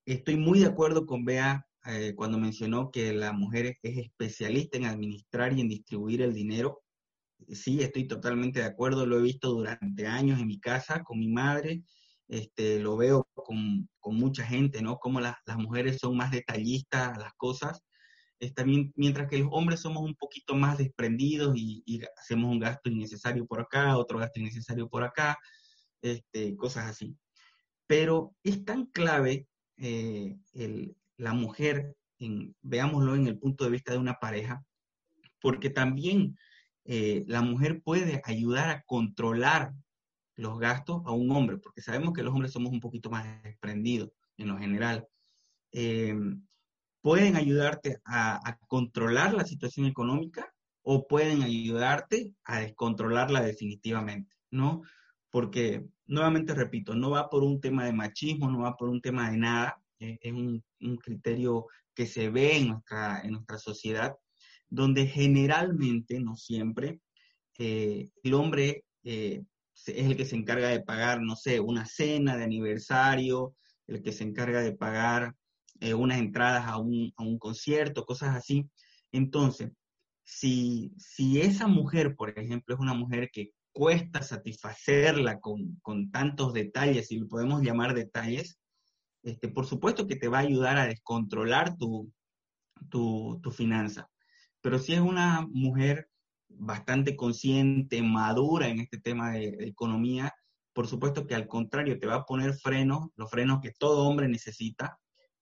[0.05, 4.85] Estoy muy de acuerdo con Bea eh, cuando mencionó que la mujer es especialista en
[4.85, 6.83] administrar y en distribuir el dinero.
[7.49, 11.27] Sí, estoy totalmente de acuerdo, lo he visto durante años en mi casa con mi
[11.27, 11.83] madre,
[12.29, 14.99] este, lo veo con, mucha gente, ¿no?
[14.99, 17.83] Como las mujeres son más detallistas a las cosas,
[18.95, 23.61] mientras que los hombres somos un poquito más desprendidos y, hacemos un gasto innecesario por
[23.61, 25.37] acá, otro gasto innecesario por acá,
[26.01, 27.15] este, cosas así.
[27.87, 30.37] Pero es tan clave eh,
[31.17, 31.95] la mujer,
[32.61, 34.63] veámoslo en el punto de vista de una pareja,
[35.39, 36.37] porque también
[36.85, 39.73] eh, la mujer puede ayudar a controlar
[40.35, 44.09] los gastos a un hombre, porque sabemos que los hombres somos un poquito más desprendidos
[44.37, 45.07] en lo general.
[45.71, 46.15] Eh,
[47.01, 54.81] pueden ayudarte a, controlar la situación económica o pueden ayudarte a descontrolarla definitivamente, ¿no?
[55.29, 59.29] Porque nuevamente repito, no va por un tema de machismo, no va por un tema
[59.31, 60.63] de nada, es un,
[60.97, 64.15] criterio que se ve en nuestra, en nuestra sociedad,
[64.69, 66.99] donde generalmente, no siempre,
[67.59, 72.35] eh, el hombre eh, es el que se encarga de pagar, no sé, una cena
[72.37, 73.55] de aniversario,
[73.87, 75.35] el que se encarga de pagar
[75.81, 78.69] eh, unas entradas a un, a un concierto, cosas así.
[79.11, 79.71] Entonces,
[80.23, 85.79] si, si esa mujer, por ejemplo, es una mujer que cuesta satisfacerla con,
[86.11, 88.59] tantos detalles, si lo podemos llamar detalles,
[89.23, 92.11] este, por supuesto que te va a ayudar a descontrolar tu,
[92.89, 94.09] tu, finanza.
[94.61, 96.09] Pero si es una mujer
[96.49, 100.33] bastante consciente, madura en este tema de, economía,
[100.73, 104.27] por supuesto que al contrario te va a poner frenos, los frenos que todo hombre
[104.27, 104.99] necesita,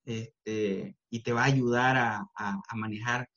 [0.10, 3.30] este, y te va a ayudar a, manejar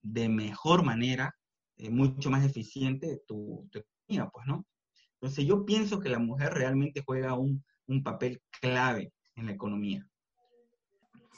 [0.00, 1.34] de mejor manera,
[1.76, 4.64] eh, mucho más eficiente tu, tu pues, ¿no?
[5.20, 7.62] Entonces yo pienso que la mujer realmente juega un,
[8.02, 10.06] papel clave en la economía.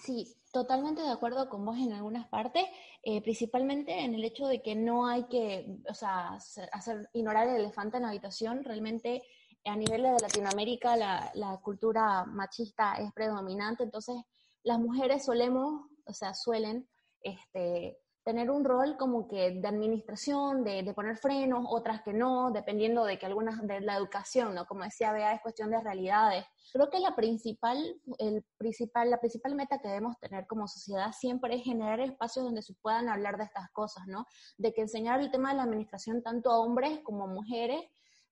[0.05, 2.65] Sí, totalmente de acuerdo con vos en algunas partes,
[3.03, 6.39] eh, principalmente en el hecho de que no hay que, o sea,
[6.73, 8.65] hacer, ignorar el elefante en la habitación.
[8.65, 9.23] Realmente
[9.65, 14.17] a nivel de Latinoamérica la, la cultura machista es predominante, entonces
[14.63, 16.89] las mujeres solemos, o sea, suelen
[17.23, 23.05] este, tener un rol como que de administración, de, poner frenos, otras que no, dependiendo
[23.05, 24.67] de que algunas de la educación, ¿no?
[24.67, 26.45] Como decía Bea, es cuestión de realidades.
[26.73, 27.79] Creo que la principal,
[28.19, 32.63] el principal, la principal meta que debemos tener como sociedad siempre es generar espacios donde
[32.63, 34.27] se puedan hablar de estas cosas, ¿no?
[34.59, 37.83] De que enseñar el tema de la administración tanto a hombres como a mujeres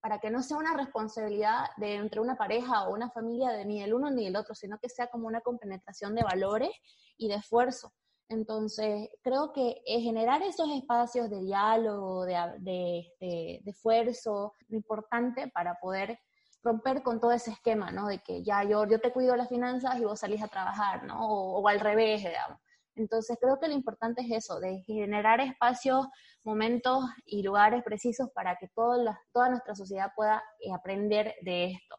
[0.01, 3.81] para que no sea una responsabilidad de entre una pareja o una familia de ni
[3.81, 6.71] el uno ni el otro, sino que sea como una compenetración de valores
[7.17, 7.93] y de esfuerzo.
[8.29, 16.19] Entonces, creo que eh, generar esos espacios de diálogo, de, esfuerzo, es importante para poder
[16.61, 18.07] romper con todo ese esquema, ¿no?
[18.07, 21.27] De que ya yo, yo te cuido las finanzas y vos salís a trabajar, ¿no?
[21.27, 22.59] O, al revés, digamos.
[22.95, 26.07] Entonces, creo que lo importante es eso, de generar espacios,
[26.43, 31.95] momentos y lugares precisos para que toda, toda nuestra sociedad pueda eh, aprender de esto.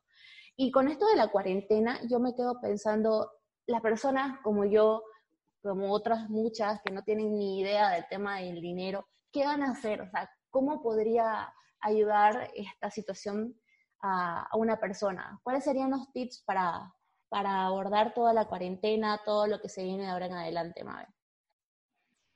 [0.57, 3.31] Y con esto de la cuarentena, yo me quedo pensando,
[3.67, 5.03] las personas como yo,
[5.63, 9.71] como otras muchas que no tienen ni idea del tema del dinero, ¿qué van a
[9.71, 10.03] hacer?
[10.03, 13.59] O sea, ¿cómo podría ayudar esta situación
[14.03, 15.41] a, una persona?
[15.43, 16.93] ¿Cuáles serían los tips para,
[17.31, 21.07] para abordar toda la cuarentena, todo lo que se viene de ahora en adelante, Mabe?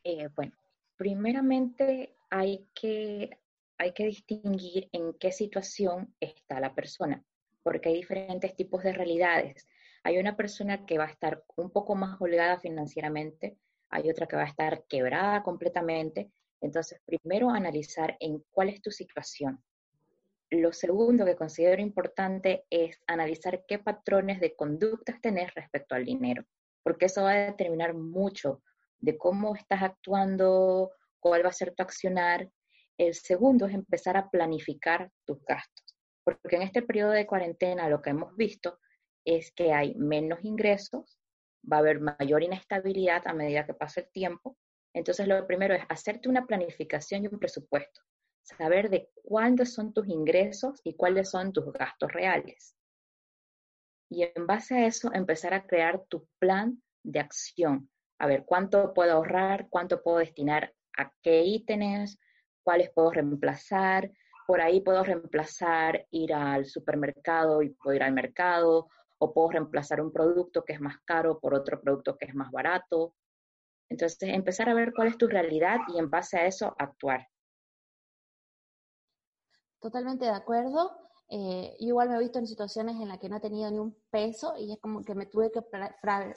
[0.05, 0.53] Eh, bueno,
[0.97, 3.39] primeramente hay que,
[3.77, 7.23] hay que distinguir en qué situación está la persona,
[7.63, 9.69] porque hay diferentes tipos de realidades.
[10.05, 13.59] Hay una persona que va a estar un poco más holgada financieramente,
[13.91, 16.31] hay otra que va a estar quebrada completamente.
[16.61, 19.63] Entonces, primero analizar en cuál es tu situación.
[20.55, 26.45] Lo segundo que considero importante es analizar qué patrones de conductas tenés respecto al dinero,
[26.85, 28.63] porque eso va a determinar mucho
[29.01, 32.49] de cómo estás actuando, cuál va a ser tu accionar.
[32.97, 38.01] El segundo es empezar a planificar tus gastos, porque en este periodo de cuarentena lo
[38.01, 38.79] que hemos visto
[39.25, 41.19] es que hay menos ingresos,
[41.71, 44.57] va a haber mayor inestabilidad a medida que pasa el tiempo.
[44.95, 48.03] Entonces, lo primero es hacerte una planificación y un presupuesto,
[48.45, 52.77] saber de cuáles son tus ingresos y cuáles son tus gastos reales.
[54.11, 57.91] Y en base a eso, empezar a crear tu plan de acción.
[58.19, 62.19] A ver, cuánto puedo ahorrar, cuánto puedo destinar a qué ítems,
[62.63, 64.11] cuáles puedo reemplazar.
[64.47, 70.01] Por ahí puedo reemplazar ir al supermercado y puedo ir al mercado, o puedo reemplazar
[70.01, 73.15] un producto que es más caro por otro producto que es más barato.
[73.89, 77.27] Entonces, empezar a ver cuál es tu realidad y en base a eso actuar.
[79.85, 80.97] Totalmente de acuerdo.
[81.29, 83.95] Eh, igual me he visto en situaciones en las que no he tenido ni un
[84.11, 85.61] peso y es como que me tuve que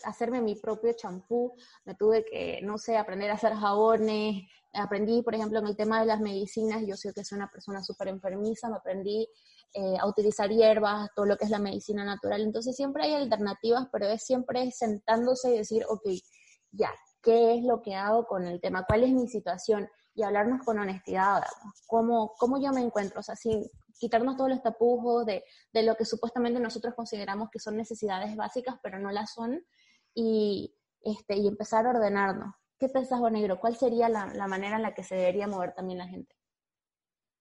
[0.03, 1.55] hacerme mi propio champú,
[1.85, 6.01] me tuve que, no sé, aprender a hacer jabones, aprendí, por ejemplo, en el tema
[6.01, 9.29] de las medicinas, yo sé que soy una persona súper enfermiza, me aprendí
[9.73, 12.41] eh, a utilizar hierbas, todo lo que es la medicina natural.
[12.41, 16.03] Entonces siempre hay alternativas, pero es siempre sentándose y decir, ok,
[16.73, 18.83] ya, ¿qué es lo que hago con el tema?
[18.85, 19.87] ¿Cuál es mi situación?
[20.17, 21.43] Y hablarnos con honestidad,
[21.85, 23.19] ¿cómo, cómo yo me encuentro?
[23.19, 27.59] O sea, sin quitarnos todos los tapujos de, de lo que supuestamente nosotros consideramos que
[27.59, 29.63] son necesidades básicas, pero no las son,
[30.15, 32.51] y, este, y empezar a ordenarnos.
[32.79, 33.59] ¿Qué pensás, Negro?
[33.59, 36.35] ¿Cuál sería la, la manera en la que se debería mover también la gente?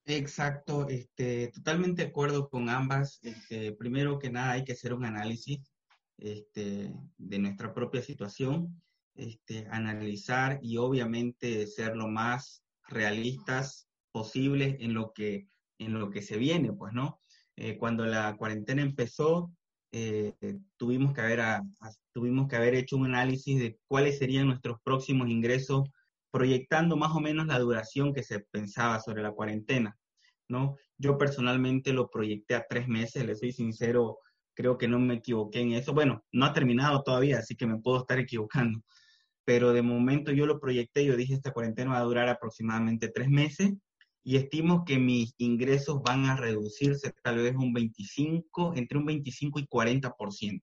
[0.05, 3.21] Exacto, este, totalmente de acuerdo con ambas.
[3.23, 5.73] Este, primero que nada hay que hacer un análisis
[6.19, 8.83] este, de nuestra propia situación,
[9.15, 16.23] este, analizar y obviamente ser lo más realistas posibles en lo que, en lo que
[16.23, 17.21] se viene, pues, ¿no?
[17.57, 19.53] Eh, cuando la cuarentena empezó,
[19.93, 20.35] eh,
[20.77, 21.41] tuvimos, que haber
[22.13, 25.89] tuvimos que haber hecho un análisis de cuáles serían nuestros próximos ingresos
[26.31, 29.97] proyectando más o menos la duración que se pensaba sobre la cuarentena,
[30.49, 30.77] ¿no?
[30.99, 34.19] Yo personalmente lo proyecté a tres meses, le soy sincero,
[34.55, 35.95] creo que no me equivoqué en eso.
[35.95, 38.81] Bueno, no ha terminado todavía, así que me puedo estar equivocando,
[39.47, 43.29] pero de momento yo lo proyecté, yo dije, esta cuarentena va a durar aproximadamente tres
[43.29, 43.75] meses
[44.25, 49.61] y estimo que mis ingresos van a reducirse tal vez un 25, entre un 25
[49.61, 50.61] y 40%.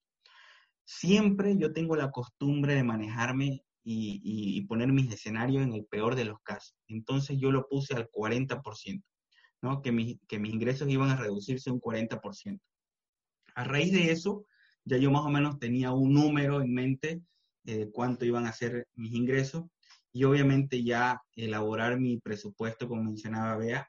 [0.83, 6.25] Siempre yo tengo la costumbre de manejarme y, poner mis escenarios en el peor de
[6.25, 6.75] los casos.
[6.89, 9.01] Entonces yo lo puse al 40%,
[9.61, 9.81] ¿no?
[9.81, 12.59] que, que mis ingresos iban a reducirse un 40%.
[13.55, 14.45] A raíz de eso,
[14.83, 17.21] ya yo más o menos tenía un número en mente
[17.63, 19.65] de cuánto iban a ser mis ingresos
[20.11, 23.87] y obviamente ya elaborar mi presupuesto, como mencionaba Bea,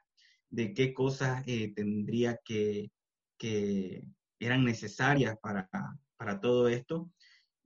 [0.49, 2.89] de qué cosas eh, tendría que,
[3.37, 4.03] que
[4.39, 5.69] eran necesarias para,
[6.17, 7.09] para todo esto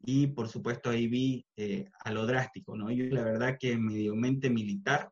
[0.01, 2.91] y por supuesto ahí vi eh, a lo drástico, ¿no?
[2.91, 5.11] Yo la verdad que medio mente militar,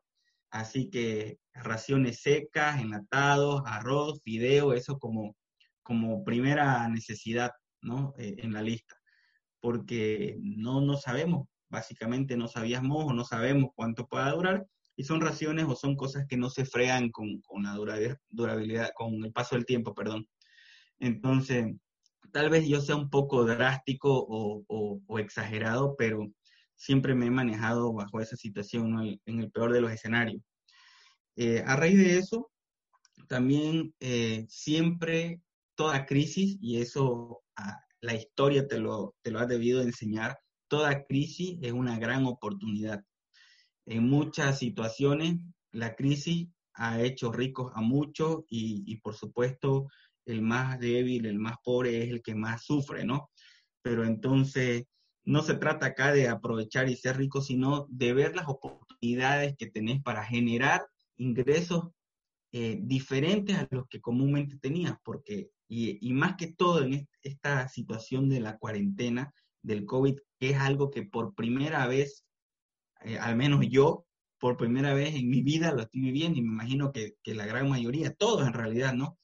[0.50, 5.36] así que raciones secas, enlatados, arroz, fideo, eso como,
[5.82, 7.50] como primera necesidad,
[7.82, 8.14] ¿no?
[8.18, 8.97] Eh, en la lista,
[9.60, 14.66] porque no, no sabemos, básicamente no sabíamos o no sabemos cuánto pueda durar,
[14.96, 19.24] y son raciones o son cosas que no se frean con, con la durabilidad, con
[19.24, 20.26] el paso del tiempo, perdón.
[20.98, 21.66] Entonces,
[22.32, 26.26] tal vez yo sea un poco drástico o, exagerado, pero
[26.74, 30.42] siempre me he manejado bajo esa situación en el peor de los escenarios.
[31.36, 32.50] Eh, a raíz de eso,
[33.28, 35.40] también eh, siempre
[35.76, 41.04] toda crisis, y eso ah, la historia te lo, te lo ha debido enseñar, toda
[41.04, 43.02] crisis es una gran oportunidad.
[43.86, 45.40] En muchas situaciones,
[45.72, 49.88] la crisis ha hecho ricos a muchos y, y por supuesto
[50.26, 53.30] el más débil, el más pobre es el que más sufre, ¿no?
[53.82, 54.84] Pero entonces
[55.24, 59.66] no se trata acá de aprovechar y ser rico, sino de ver las oportunidades que
[59.66, 61.90] tenés para generar ingresos
[62.50, 68.28] eh, diferentes a los que comúnmente tenías, porque, y, más que todo en esta situación
[68.28, 72.24] de la cuarentena, del COVID, que es algo que por primera vez,
[73.04, 74.06] eh, al menos yo,
[74.38, 77.44] por primera vez en mi vida lo estoy viviendo y me imagino que, que la
[77.44, 79.18] gran mayoría, todos en realidad, ¿no?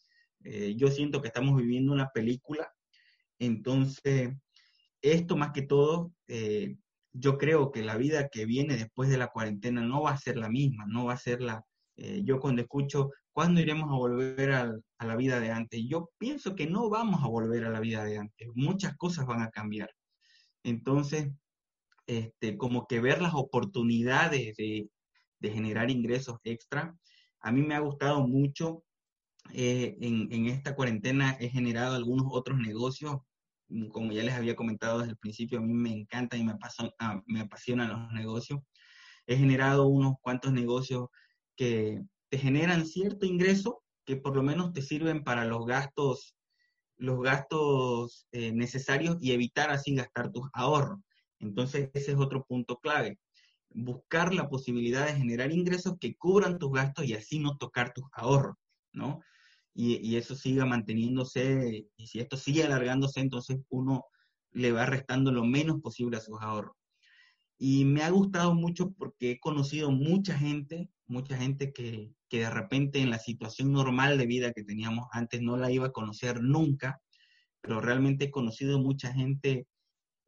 [0.44, 2.70] Eh, yo siento que estamos viviendo una película,
[3.38, 4.30] entonces
[5.00, 6.76] esto más que todo, eh,
[7.12, 10.36] yo creo que la vida que viene después de la cuarentena no va a ser
[10.36, 11.64] la misma, no va a ser la...
[11.96, 14.74] Eh, yo cuando escucho, ¿cuándo iremos a volver a,
[15.06, 15.82] la vida de antes?
[15.88, 19.42] Yo pienso que no vamos a volver a la vida de antes, muchas cosas van
[19.42, 19.90] a cambiar.
[20.62, 21.30] Entonces,
[22.06, 24.88] este, como que ver las oportunidades de,
[25.42, 26.96] generar ingresos extra,
[27.40, 28.82] a mí me ha gustado mucho.
[29.52, 33.18] Eh, en, esta cuarentena he generado algunos otros negocios
[33.92, 36.54] como ya les había comentado desde el principio, a mí me encanta y me,
[36.98, 38.60] ah, me apasionan los negocios.
[39.26, 41.08] He generado unos cuantos negocios
[41.56, 46.36] que te generan cierto ingreso que por lo menos te sirven para los gastos,
[46.96, 51.00] los gastos eh, necesarios y evitar así gastar tus ahorros.
[51.40, 53.18] Entonces, ese es otro punto clave.
[53.70, 58.04] Buscar la posibilidad de generar ingresos que cubran tus gastos y así no tocar tus
[58.12, 58.56] ahorros,
[58.92, 59.20] ¿no?
[59.74, 64.04] y, eso siga manteniéndose, y si esto sigue alargándose, entonces uno
[64.52, 66.76] le va restando lo menos posible a sus ahorros.
[67.58, 72.50] Y me ha gustado mucho porque he conocido mucha gente, mucha gente que, que de
[72.50, 76.42] repente en la situación normal de vida que teníamos antes no la iba a conocer
[76.42, 77.00] nunca,
[77.60, 79.68] pero realmente he conocido mucha gente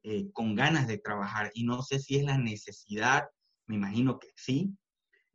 [0.04, 3.24] eh, con ganas de trabajar y no sé si es la necesidad,
[3.66, 4.72] me imagino que sí,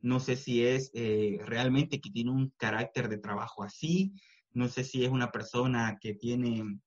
[0.00, 4.14] no sé si es eh, realmente que tiene un carácter de trabajo así,
[4.52, 6.80] no sé si es una persona que tiene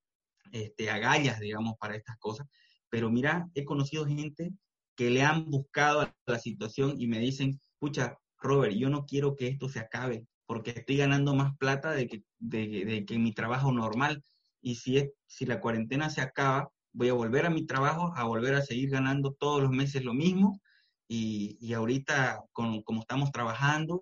[0.51, 2.47] este, agallas, digamos, para estas cosas,
[2.89, 4.51] pero mira, he conocido gente
[4.95, 9.47] que le han buscado la situación y me dicen, pucha, Robert, yo no quiero que
[9.47, 14.23] esto se acabe, porque estoy ganando más plata de que, de, que mi trabajo normal.
[14.61, 18.23] Y si, es, si la cuarentena se acaba, voy a volver a mi trabajo, a
[18.23, 20.61] volver a seguir ganando todos los meses lo mismo
[21.07, 24.01] y, y ahorita, con, como estamos trabajando,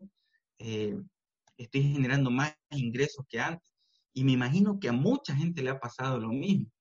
[0.60, 0.96] eh,
[1.58, 3.74] estoy generando más ingresos que antes.
[4.14, 6.72] Y me imagino que a mucha gente le ha pasado lo mismo,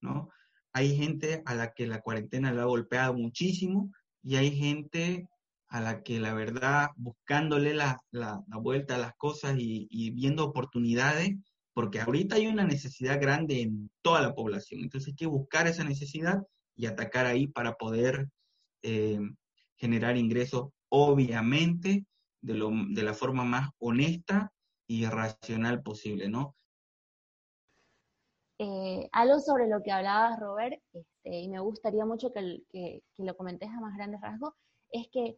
[0.00, 0.28] ¿no?
[0.72, 3.90] Hay gente a la que la cuarentena le ha golpeado muchísimo
[4.22, 5.28] y hay gente
[5.74, 11.34] a la que la verdad, buscándole la, la, vuelta a las cosas y, viendo oportunidades,
[11.72, 14.82] porque ahorita hay una necesidad grande en toda la población.
[14.82, 16.44] Entonces hay que buscar esa necesidad
[16.76, 18.28] y atacar ahí para poder
[18.82, 19.18] eh,
[19.74, 22.06] generar ingresos, obviamente,
[22.40, 24.52] de, lo, de la forma más honesta
[24.86, 26.54] y racional posible, ¿no?
[28.60, 33.36] Eh, algo sobre lo que hablabas, Robert, este, y me gustaría mucho que, que, lo
[33.36, 34.54] comentes a más grandes rasgos,
[34.92, 35.36] es que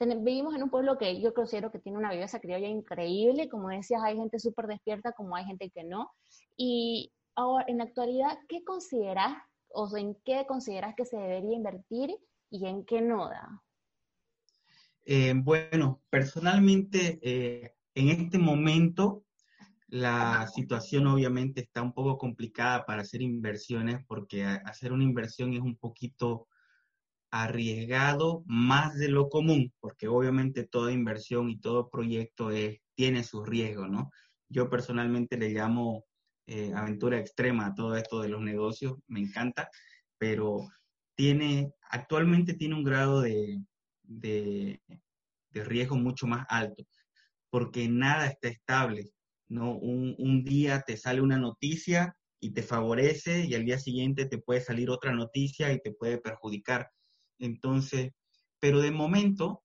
[0.00, 4.02] vivimos en un pueblo que yo considero que tiene una belleza criolla increíble, como decías,
[4.02, 6.10] hay gente súper despierta, como hay gente que no,
[6.56, 9.36] y ahora, en la actualidad, ¿qué consideras
[9.68, 12.14] o en qué consideras que se debería invertir
[12.50, 13.62] y en qué no da?
[15.04, 19.24] Eh, bueno, personalmente, eh, en este momento,
[19.88, 25.60] la situación obviamente está un poco complicada para hacer inversiones porque hacer una inversión es
[25.60, 26.48] un poquito
[27.36, 32.50] arriesgado más de lo común, porque obviamente toda inversión y todo proyecto
[32.94, 34.12] tiene sus riesgos, ¿no?
[34.48, 36.04] Yo personalmente le llamo
[36.46, 39.68] eh, aventura extrema a todo esto de los negocios, me encanta,
[40.16, 40.68] pero
[41.16, 43.60] tiene, actualmente tiene un grado de,
[44.04, 44.80] de,
[45.50, 46.84] riesgo mucho más alto,
[47.50, 49.10] porque nada está estable,
[49.48, 49.76] ¿no?
[49.76, 54.38] Un, un, día te sale una noticia y te favorece y al día siguiente te
[54.38, 56.90] puede salir otra noticia y te puede perjudicar.
[57.38, 58.12] Entonces,
[58.60, 59.62] pero de momento,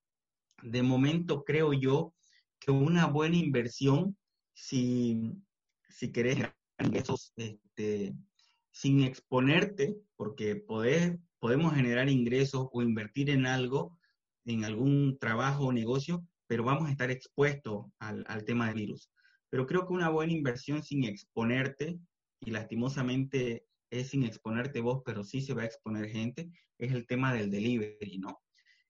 [0.61, 2.13] de momento creo yo
[2.59, 4.17] que una buena inversión,
[4.53, 5.31] si,
[5.89, 6.37] si querés
[6.79, 8.13] ingresos este,
[8.71, 13.99] sin exponerte, porque podés, podemos generar ingresos o invertir en algo
[14.45, 19.11] en algún trabajo o negocio, pero vamos a estar expuestos al, al tema del virus.
[19.49, 21.99] Pero creo que una buena inversión sin exponerte,
[22.41, 27.07] y lastimosamente es sin exponerte vos, pero sí se va a exponer gente, es el
[27.07, 28.39] tema del delivery, ¿no?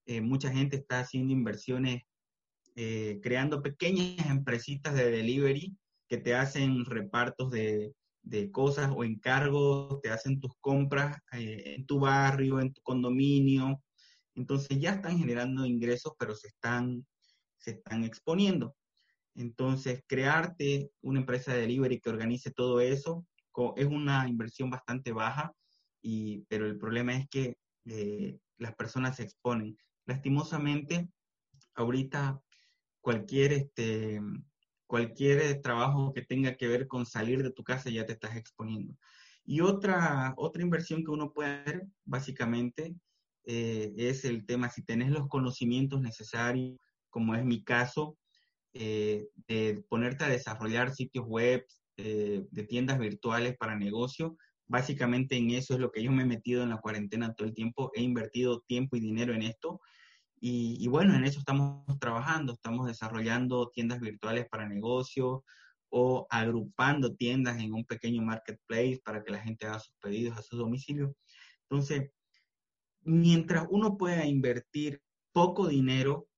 [0.06, 2.04] Eh, mucha gente está haciendo inversiones,
[2.76, 5.76] eh, creando pequeñas empresitas de delivery
[6.08, 7.94] que te hacen repartos de,
[8.24, 13.82] de cosas o encargos, te hacen tus compras eh, en tu barrio, en tu condominio,
[14.36, 17.06] entonces ya están generando ingresos, pero se están,
[17.58, 18.76] se están exponiendo.
[19.36, 23.26] Entonces, crearte una empresa de delivery que organice todo eso
[23.76, 25.54] es una inversión bastante baja,
[26.02, 29.78] y, pero el problema es que eh, las personas se exponen.
[30.06, 31.10] Lastimosamente,
[31.76, 32.42] ahorita
[33.02, 34.22] cualquier, este,
[34.88, 38.96] cualquier trabajo que tenga que ver con salir de tu casa ya te estás exponiendo.
[39.44, 42.96] Y otra, otra inversión que uno puede hacer, básicamente,
[43.46, 46.78] eh, es el tema, si tenés los conocimientos necesarios,
[47.10, 48.18] como es mi caso,
[48.74, 51.66] eh, de ponerte a desarrollar sitios web,
[52.02, 54.38] eh, de tiendas virtuales para negocio,
[54.68, 57.54] básicamente en eso es lo que yo me he metido en la cuarentena todo el
[57.54, 59.82] tiempo, he invertido tiempo y dinero en esto.
[60.42, 65.42] Y, bueno, en eso estamos trabajando, estamos desarrollando tiendas virtuales para negocios
[65.90, 70.42] o agrupando tiendas en un pequeño marketplace para que la gente haga sus pedidos a
[70.42, 71.14] su domicilio.
[71.64, 72.12] Entonces,
[73.02, 75.02] mientras uno pueda invertir
[75.34, 76.30] poco dinero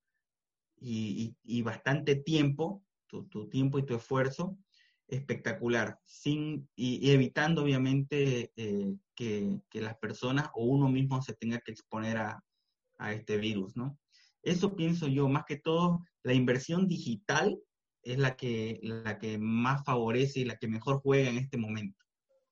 [0.79, 4.57] y, bastante tiempo, tu, tiempo y tu esfuerzo,
[5.11, 11.59] espectacular, sin, y, evitando obviamente eh, que, que, las personas o uno mismo se tenga
[11.59, 12.43] que exponer a,
[12.97, 13.99] a este virus, ¿no?
[14.41, 17.59] Eso pienso yo, más que todo, la inversión digital
[18.03, 21.99] es la que, la que más favorece y la que mejor juega en este momento.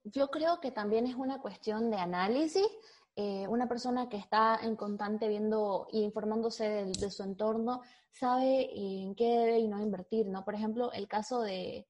[0.03, 2.68] Yo creo que también es una cuestión de análisis.
[3.16, 7.82] Eh, una persona que está en constante viendo e informándose de, su entorno
[8.12, 10.45] sabe en qué debe y no invertir, ¿no?
[10.45, 11.88] Por ejemplo, el caso de,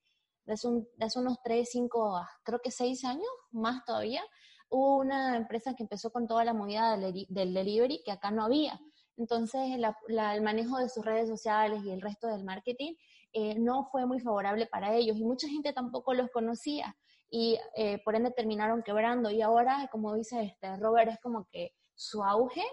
[0.49, 4.23] de, hace, unos 3, 5, creo que 6 años, más todavía,
[4.69, 8.79] hubo una empresa que empezó con toda la movida del, delivery que acá no había.
[9.17, 12.93] Entonces, el manejo de sus redes sociales y el resto del marketing
[13.33, 16.95] eh, no fue muy favorable para ellos y mucha gente tampoco los conocía
[17.29, 19.29] y eh, por ende terminaron quebrando.
[19.29, 22.63] Y ahora, como dice este Robert, es como que su auge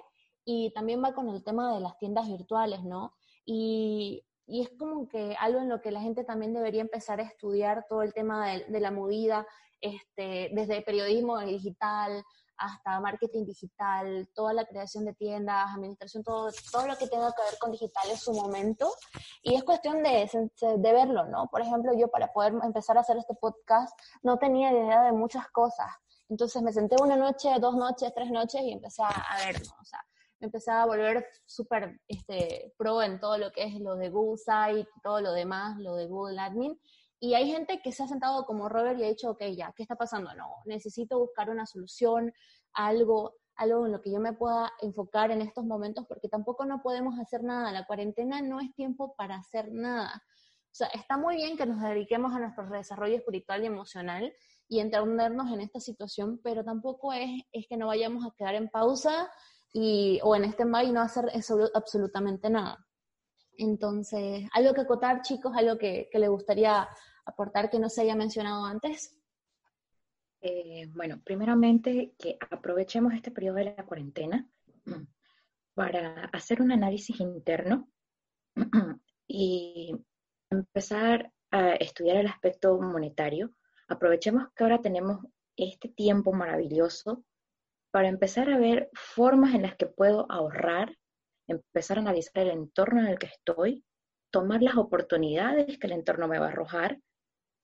[0.45, 3.15] y también va con el tema de las tiendas virtuales, ¿no?
[3.45, 7.25] Y, y es como que algo en lo que la gente también debería empezar a
[7.25, 9.47] estudiar todo el tema de, la movida
[9.81, 12.25] este, desde periodismo digital
[12.59, 17.43] hasta marketing digital, toda la creación de tiendas, administración, todo, todo lo que tenga que
[17.43, 18.91] ver con digital en su momento.
[19.43, 20.31] Y es cuestión de,
[20.61, 21.49] de verlo, ¿no?
[21.49, 25.49] Por ejemplo, yo para poder empezar a hacer este podcast no tenía idea de muchas
[25.51, 25.89] cosas.
[26.29, 29.71] Entonces me senté una noche, dos noches, tres noches y empecé a, verlo.
[29.81, 30.05] O sea,
[30.41, 34.39] me empecé a volver súper este, pro en todo lo que es lo de Google
[34.39, 36.79] Site, todo lo demás, lo de Google Admin.
[37.19, 39.83] Y hay gente que se ha sentado como Robert y ha dicho, ok, ya, ¿qué
[39.83, 40.35] está pasando?
[40.35, 42.33] No, necesito buscar una solución,
[42.75, 46.83] algo, algo en lo que yo me pueda enfocar en estos momentos, porque tampoco no
[46.83, 47.73] podemos hacer nada.
[47.73, 50.23] La cuarentena no es tiempo para hacer nada.
[50.67, 54.35] O sea, está muy bien que nos dediquemos a nuestro desarrollo espiritual y emocional
[54.69, 58.69] y entendernos en esta situación, pero tampoco es, es que no vayamos a quedar en
[58.69, 59.31] pausa
[60.23, 61.31] o en este y no hacer
[61.75, 62.87] absolutamente nada.
[63.59, 65.53] Entonces, ¿algo que acotar, chicos?
[65.57, 66.89] ¿Algo que, que le gustaría
[67.25, 69.17] aportar que no se haya mencionado antes?
[70.41, 74.49] Eh, bueno, primeramente que aprovechemos este periodo de la cuarentena
[75.75, 77.89] para hacer un análisis interno
[79.27, 79.93] y
[80.51, 83.57] empezar a estudiar el aspecto monetario.
[83.89, 85.25] Aprovechemos que ahora tenemos
[85.57, 87.25] este tiempo maravilloso
[87.97, 90.95] para empezar a ver formas en las que puedo ahorrar
[91.49, 93.87] empezar a analizar el entorno en el que estoy,
[94.31, 97.01] tomar las oportunidades que el entorno me va a arrojar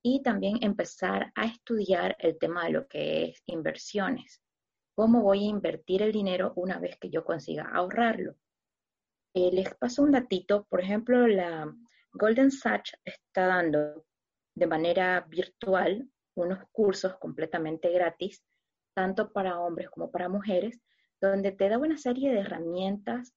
[0.03, 4.41] y también empezar a estudiar el tema de lo que es inversiones.
[4.97, 8.35] ¿Cómo voy a invertir el dinero una vez que yo consiga ahorrarlo?
[9.35, 11.71] Eh, les paso un datito, por ejemplo, la
[12.15, 14.07] Golden Sachs está dando
[14.57, 18.43] de manera virtual unos cursos completamente gratis,
[18.95, 20.81] tanto para hombres como para mujeres,
[21.21, 23.35] donde te da una serie de herramientas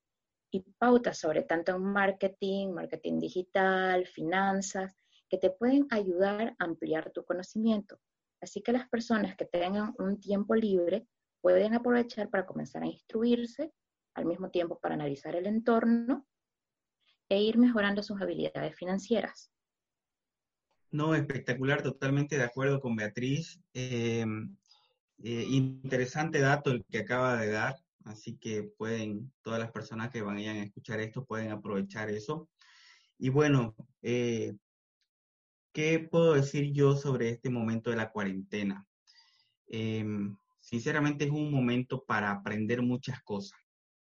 [0.51, 4.95] y pautas sobre tanto marketing, marketing digital, finanzas,
[5.29, 7.99] que te pueden ayudar a ampliar tu conocimiento.
[8.41, 11.07] Así que las personas que tengan un tiempo libre
[11.41, 13.71] pueden aprovechar para comenzar a instruirse,
[14.15, 16.25] al mismo tiempo para analizar el entorno
[17.29, 19.51] e ir mejorando sus habilidades financieras.
[20.91, 23.59] No, espectacular, totalmente de acuerdo con Beatriz.
[23.73, 24.55] Em,
[25.23, 27.75] eh, interesante dato el que acaba de dar.
[28.03, 32.49] Así que pueden, todas las personas que vayan a escuchar esto pueden aprovechar eso.
[33.17, 34.55] Y bueno, eh,
[35.73, 38.85] ¿qué puedo decir yo sobre este momento de la cuarentena?
[39.67, 43.59] Em, sinceramente es un momento para aprender muchas cosas,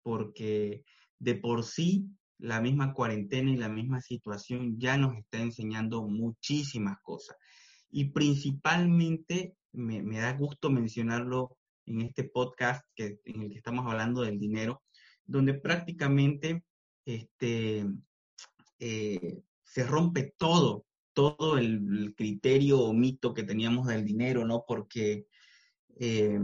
[0.01, 0.84] porque
[1.20, 2.08] de por sí
[2.39, 7.38] la misma cuarentena y la misma situación ya nos está enseñando muchísimas cosas.
[7.89, 14.39] Y principalmente, me, da gusto mencionarlo en este podcast en el que estamos hablando del
[14.39, 14.84] dinero,
[15.26, 16.63] donde prácticamente
[17.05, 17.86] este,
[18.80, 24.63] eh, se rompe todo, todo el, criterio o mito que teníamos del dinero, ¿no?
[24.67, 25.26] Porque
[25.99, 26.39] eh,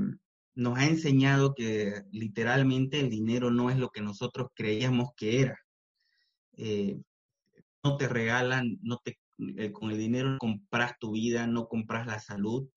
[0.55, 5.59] nos ha enseñado que literalmente el dinero no es lo que nosotros creíamos que era.
[6.57, 6.99] Eh,
[7.83, 9.19] no te regalan, no te,
[9.71, 12.67] con el dinero compras tu vida, no compras la salud,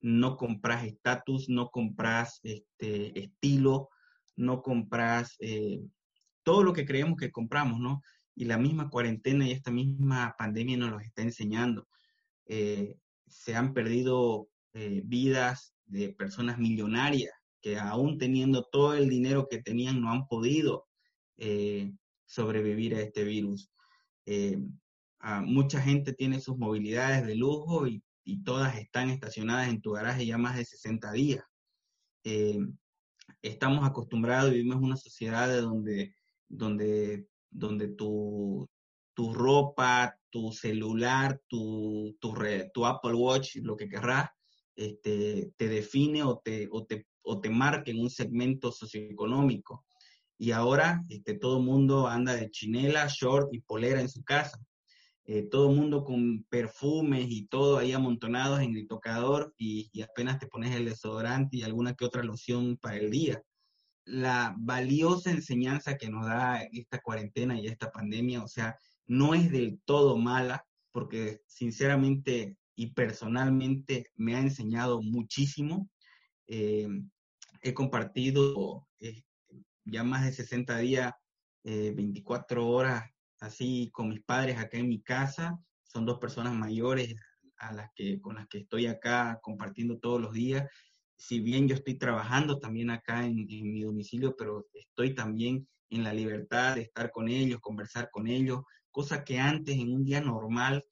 [0.00, 3.90] no compras estatus, no compras este, estilo,
[4.36, 5.80] no compras eh,
[6.42, 8.02] todo lo que creemos que compramos, ¿no?
[8.34, 11.86] Y la misma cuarentena y esta misma pandemia nos lo está enseñando.
[12.46, 12.96] Eh,
[13.26, 19.62] se han perdido eh, vidas de personas millonarias que aún teniendo todo el dinero que
[19.62, 20.86] tenían no han podido
[22.26, 23.70] sobrevivir a este virus.
[25.44, 28.02] Mucha gente tiene sus movilidades de lujo y,
[28.38, 31.44] todas están estacionadas en tu garaje ya más de 60 días.
[32.24, 32.58] Eh,
[33.42, 36.14] estamos acostumbrados, vivimos en una sociedad de donde,
[36.48, 38.68] donde, donde tu,
[39.14, 42.34] tu ropa, tu celular, tu, tu,
[42.72, 44.30] tu, Apple Watch, lo que querrás,
[44.76, 49.84] este, te define o te, o te, o te marca en un segmento socioeconómico.
[50.38, 54.58] Y ahora este, todo el mundo anda de chinela, short y polera en su casa.
[55.32, 60.02] Eh, todo el mundo con perfumes y todo ahí amontonados en el tocador y, y,
[60.02, 63.40] apenas te pones el desodorante y alguna que otra loción para el día.
[64.04, 68.76] La valiosa enseñanza que nos da esta cuarentena y esta pandemia, o sea,
[69.06, 75.88] no es del todo mala, porque sinceramente y personalmente me ha enseñado muchísimo.
[76.48, 76.88] Eh,
[77.62, 79.22] he compartido eh,
[79.84, 81.12] ya más de 60 días,
[81.62, 83.04] 24 horas
[83.40, 85.58] así con mis padres acá en mi casa.
[85.82, 87.14] Son dos personas mayores
[87.58, 90.68] a las que, con las que estoy acá compartiendo todos los días.
[91.16, 96.14] Si bien yo estoy trabajando también acá en, mi domicilio, pero estoy también en la
[96.14, 100.84] libertad de estar con ellos, conversar con ellos, cosa que antes en un día normal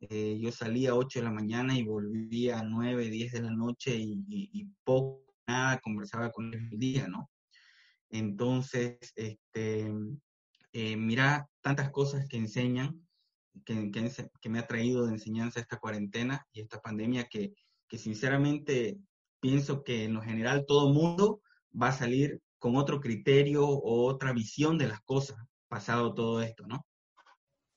[0.00, 3.50] eh, yo salía a 8 de la mañana y volvía a 9, 10 de la
[3.50, 7.30] noche y, y poco, nada, conversaba con ellos el día, ¿no?
[8.10, 9.92] Entonces, este,
[10.78, 13.08] eh, mira tantas cosas que enseñan,
[13.64, 13.90] que,
[14.50, 17.54] me ha traído de enseñanza esta cuarentena y esta pandemia, que,
[17.88, 18.98] que sinceramente
[19.40, 21.40] pienso que en lo general todo mundo
[21.72, 26.66] va a salir con otro criterio o otra visión de las cosas pasado todo esto,
[26.66, 26.84] ¿no?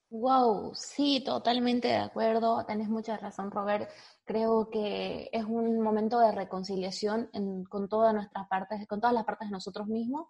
[0.10, 2.66] Wow, sí, totalmente de acuerdo.
[2.66, 3.90] Tenés mucha razón, Robert.
[4.26, 7.30] Creo que es un momento de reconciliación
[7.70, 10.28] con todas nuestras partes, con todas las partes de nosotros mismos,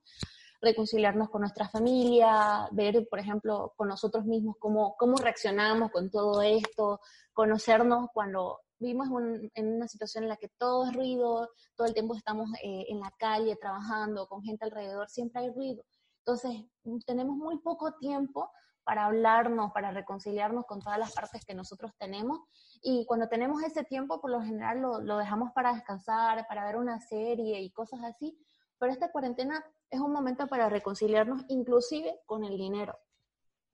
[0.62, 6.42] reconciliarnos con nuestra familia, ver, por ejemplo, con nosotros mismos cómo, cómo reaccionamos con todo
[6.42, 7.00] esto,
[7.34, 9.10] conocernos cuando vivimos
[9.56, 13.00] en una situación en la que todo es ruido, todo el tiempo estamos eh, en
[13.00, 15.84] la calle trabajando con gente alrededor, siempre hay ruido.
[16.20, 16.66] Entonces,
[17.06, 18.52] tenemos muy poco tiempo
[18.84, 22.40] para hablarnos, para reconciliarnos con todas las partes que nosotros tenemos.
[22.82, 26.78] Y cuando tenemos ese tiempo, por lo general lo, lo dejamos para descansar, para ver
[26.78, 28.38] una serie y cosas así.
[28.80, 32.98] Pero esta cuarentena es un momento para reconciliarnos inclusive con el dinero,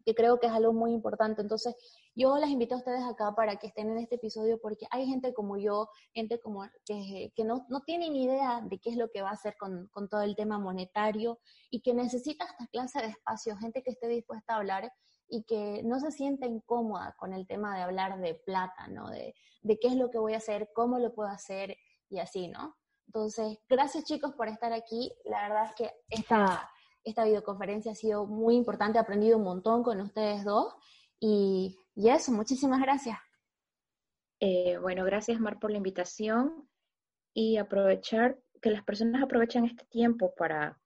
[0.06, 1.42] que creo que es algo muy importante.
[1.42, 1.76] Entonces,
[2.16, 5.34] yo las invito a ustedes acá para que estén en este episodio porque hay gente
[5.34, 9.10] como yo, gente como que, que no, no tiene ni idea de qué es lo
[9.10, 11.40] que va a hacer con, con todo el tema monetario
[11.70, 14.92] y que necesita esta clase de espacio, gente que esté dispuesta a hablar
[15.28, 19.10] y que no se sienta incómoda con el tema de hablar de plata, ¿no?
[19.10, 21.78] De, de qué es lo que voy a hacer, cómo lo puedo hacer
[22.10, 22.76] y así, ¿no?
[23.08, 25.12] Entonces, gracias chicos por estar aquí.
[25.26, 26.70] La verdad es que esta,
[27.04, 30.74] esta videoconferencia ha sido muy importante, he aprendido un montón con ustedes dos
[31.20, 33.18] y, eso, muchísimas gracias.
[34.40, 36.68] Eh, bueno, gracias Mar por la invitación
[37.34, 40.80] y aprovechar, que las personas aprovechen este tiempo para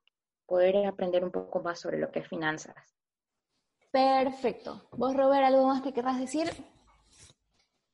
[0.45, 2.75] poder aprender un poco más sobre lo que es finanzas.
[3.91, 4.87] Perfecto.
[4.91, 6.49] ¿Vos, Robert, algo más que querrás decir?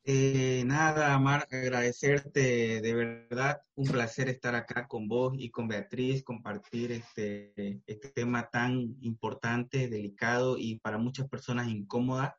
[0.07, 6.23] Eh, nada, Mar, agradecerte de verdad, un placer estar acá con vos y con Beatriz,
[6.23, 12.37] compartir este, este tema tan importante, delicado y para muchas personas incómoda,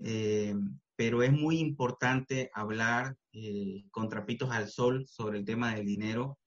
[0.00, 0.54] eh,
[0.94, 6.38] pero es muy importante hablar eh, con trapitos al sol sobre el tema del dinero.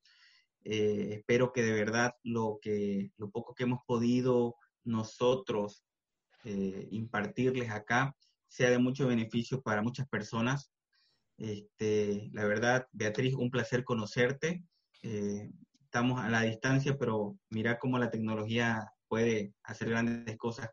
[0.62, 5.84] espero que de verdad lo, que, lo poco que hemos podido nosotros
[6.92, 8.16] impartirles acá
[8.56, 10.72] sea de mucho beneficio para muchas personas.
[11.38, 14.64] Este, la verdad, Beatriz, un placer conocerte.
[15.04, 15.52] Eh,
[15.84, 20.70] estamos a la distancia, pero mira cómo la tecnología puede hacer grandes cosas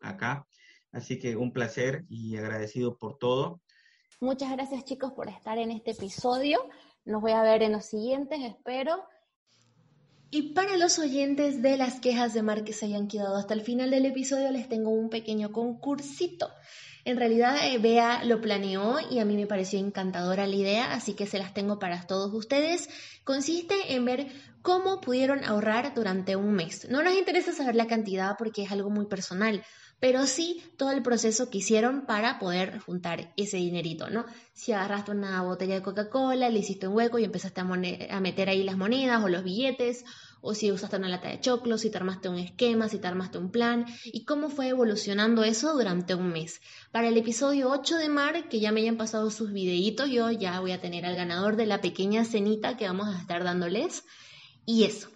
[0.00, 0.46] acá.
[0.92, 3.60] Así que un placer y agradecido por todo.
[4.18, 6.66] Muchas gracias chicos por estar en este episodio.
[7.04, 9.04] Nos voy a ver en los siguientes, espero.
[10.30, 13.60] Y para los oyentes de las quejas de Mar que se hayan quedado hasta el
[13.60, 16.48] final del episodio, les tengo un pequeño concursito.
[17.06, 21.14] En realidad, eh, Bea lo planeó y a mí me pareció encantadora la idea, así
[21.14, 22.88] que se las tengo para todos ustedes.
[23.22, 24.26] Consiste en ver
[24.60, 26.88] cómo pudieron ahorrar durante un mes.
[26.90, 29.62] No nos interesa saber la cantidad porque es algo muy personal,
[30.00, 34.26] pero sí todo el proceso que hicieron para poder juntar ese dinerito, ¿no?
[34.52, 38.64] Si agarraste una botella de Coca-Cola, le hiciste un hueco y empezaste a, meter ahí
[38.64, 40.04] las monedas o los billetes,
[40.40, 43.38] o si usaste una lata de choclo, si te armaste un esquema, si te armaste
[43.38, 46.60] un plan, y cómo fue evolucionando eso durante un mes.
[46.92, 50.60] Para el episodio 8 de Mar, que ya me hayan pasado sus videitos, yo ya
[50.60, 54.04] voy a tener al ganador de la pequeña cenita que vamos a estar dándoles.
[54.64, 55.08] Y eso.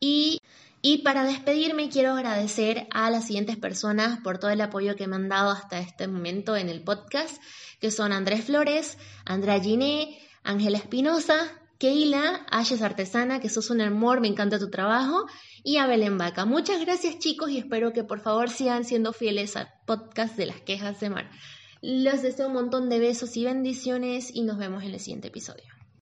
[0.00, 0.40] Y
[0.86, 5.16] y para despedirme quiero agradecer a las siguientes personas por todo el apoyo que me
[5.16, 7.40] han dado hasta este momento en el podcast,
[7.80, 11.38] que son Andrés Flores, Andrea Giné, Ángela Espinosa,
[11.84, 15.26] Keila, Ayes Artesana, que sos un amor, me encanta tu trabajo,
[15.62, 16.46] y a Belén Vaca.
[16.46, 20.62] Muchas gracias chicos y espero que por favor sigan siendo fieles al podcast de las
[20.62, 21.30] quejas de mar.
[21.82, 25.73] Los deseo un montón de besos y bendiciones y nos vemos en el siguiente episodio.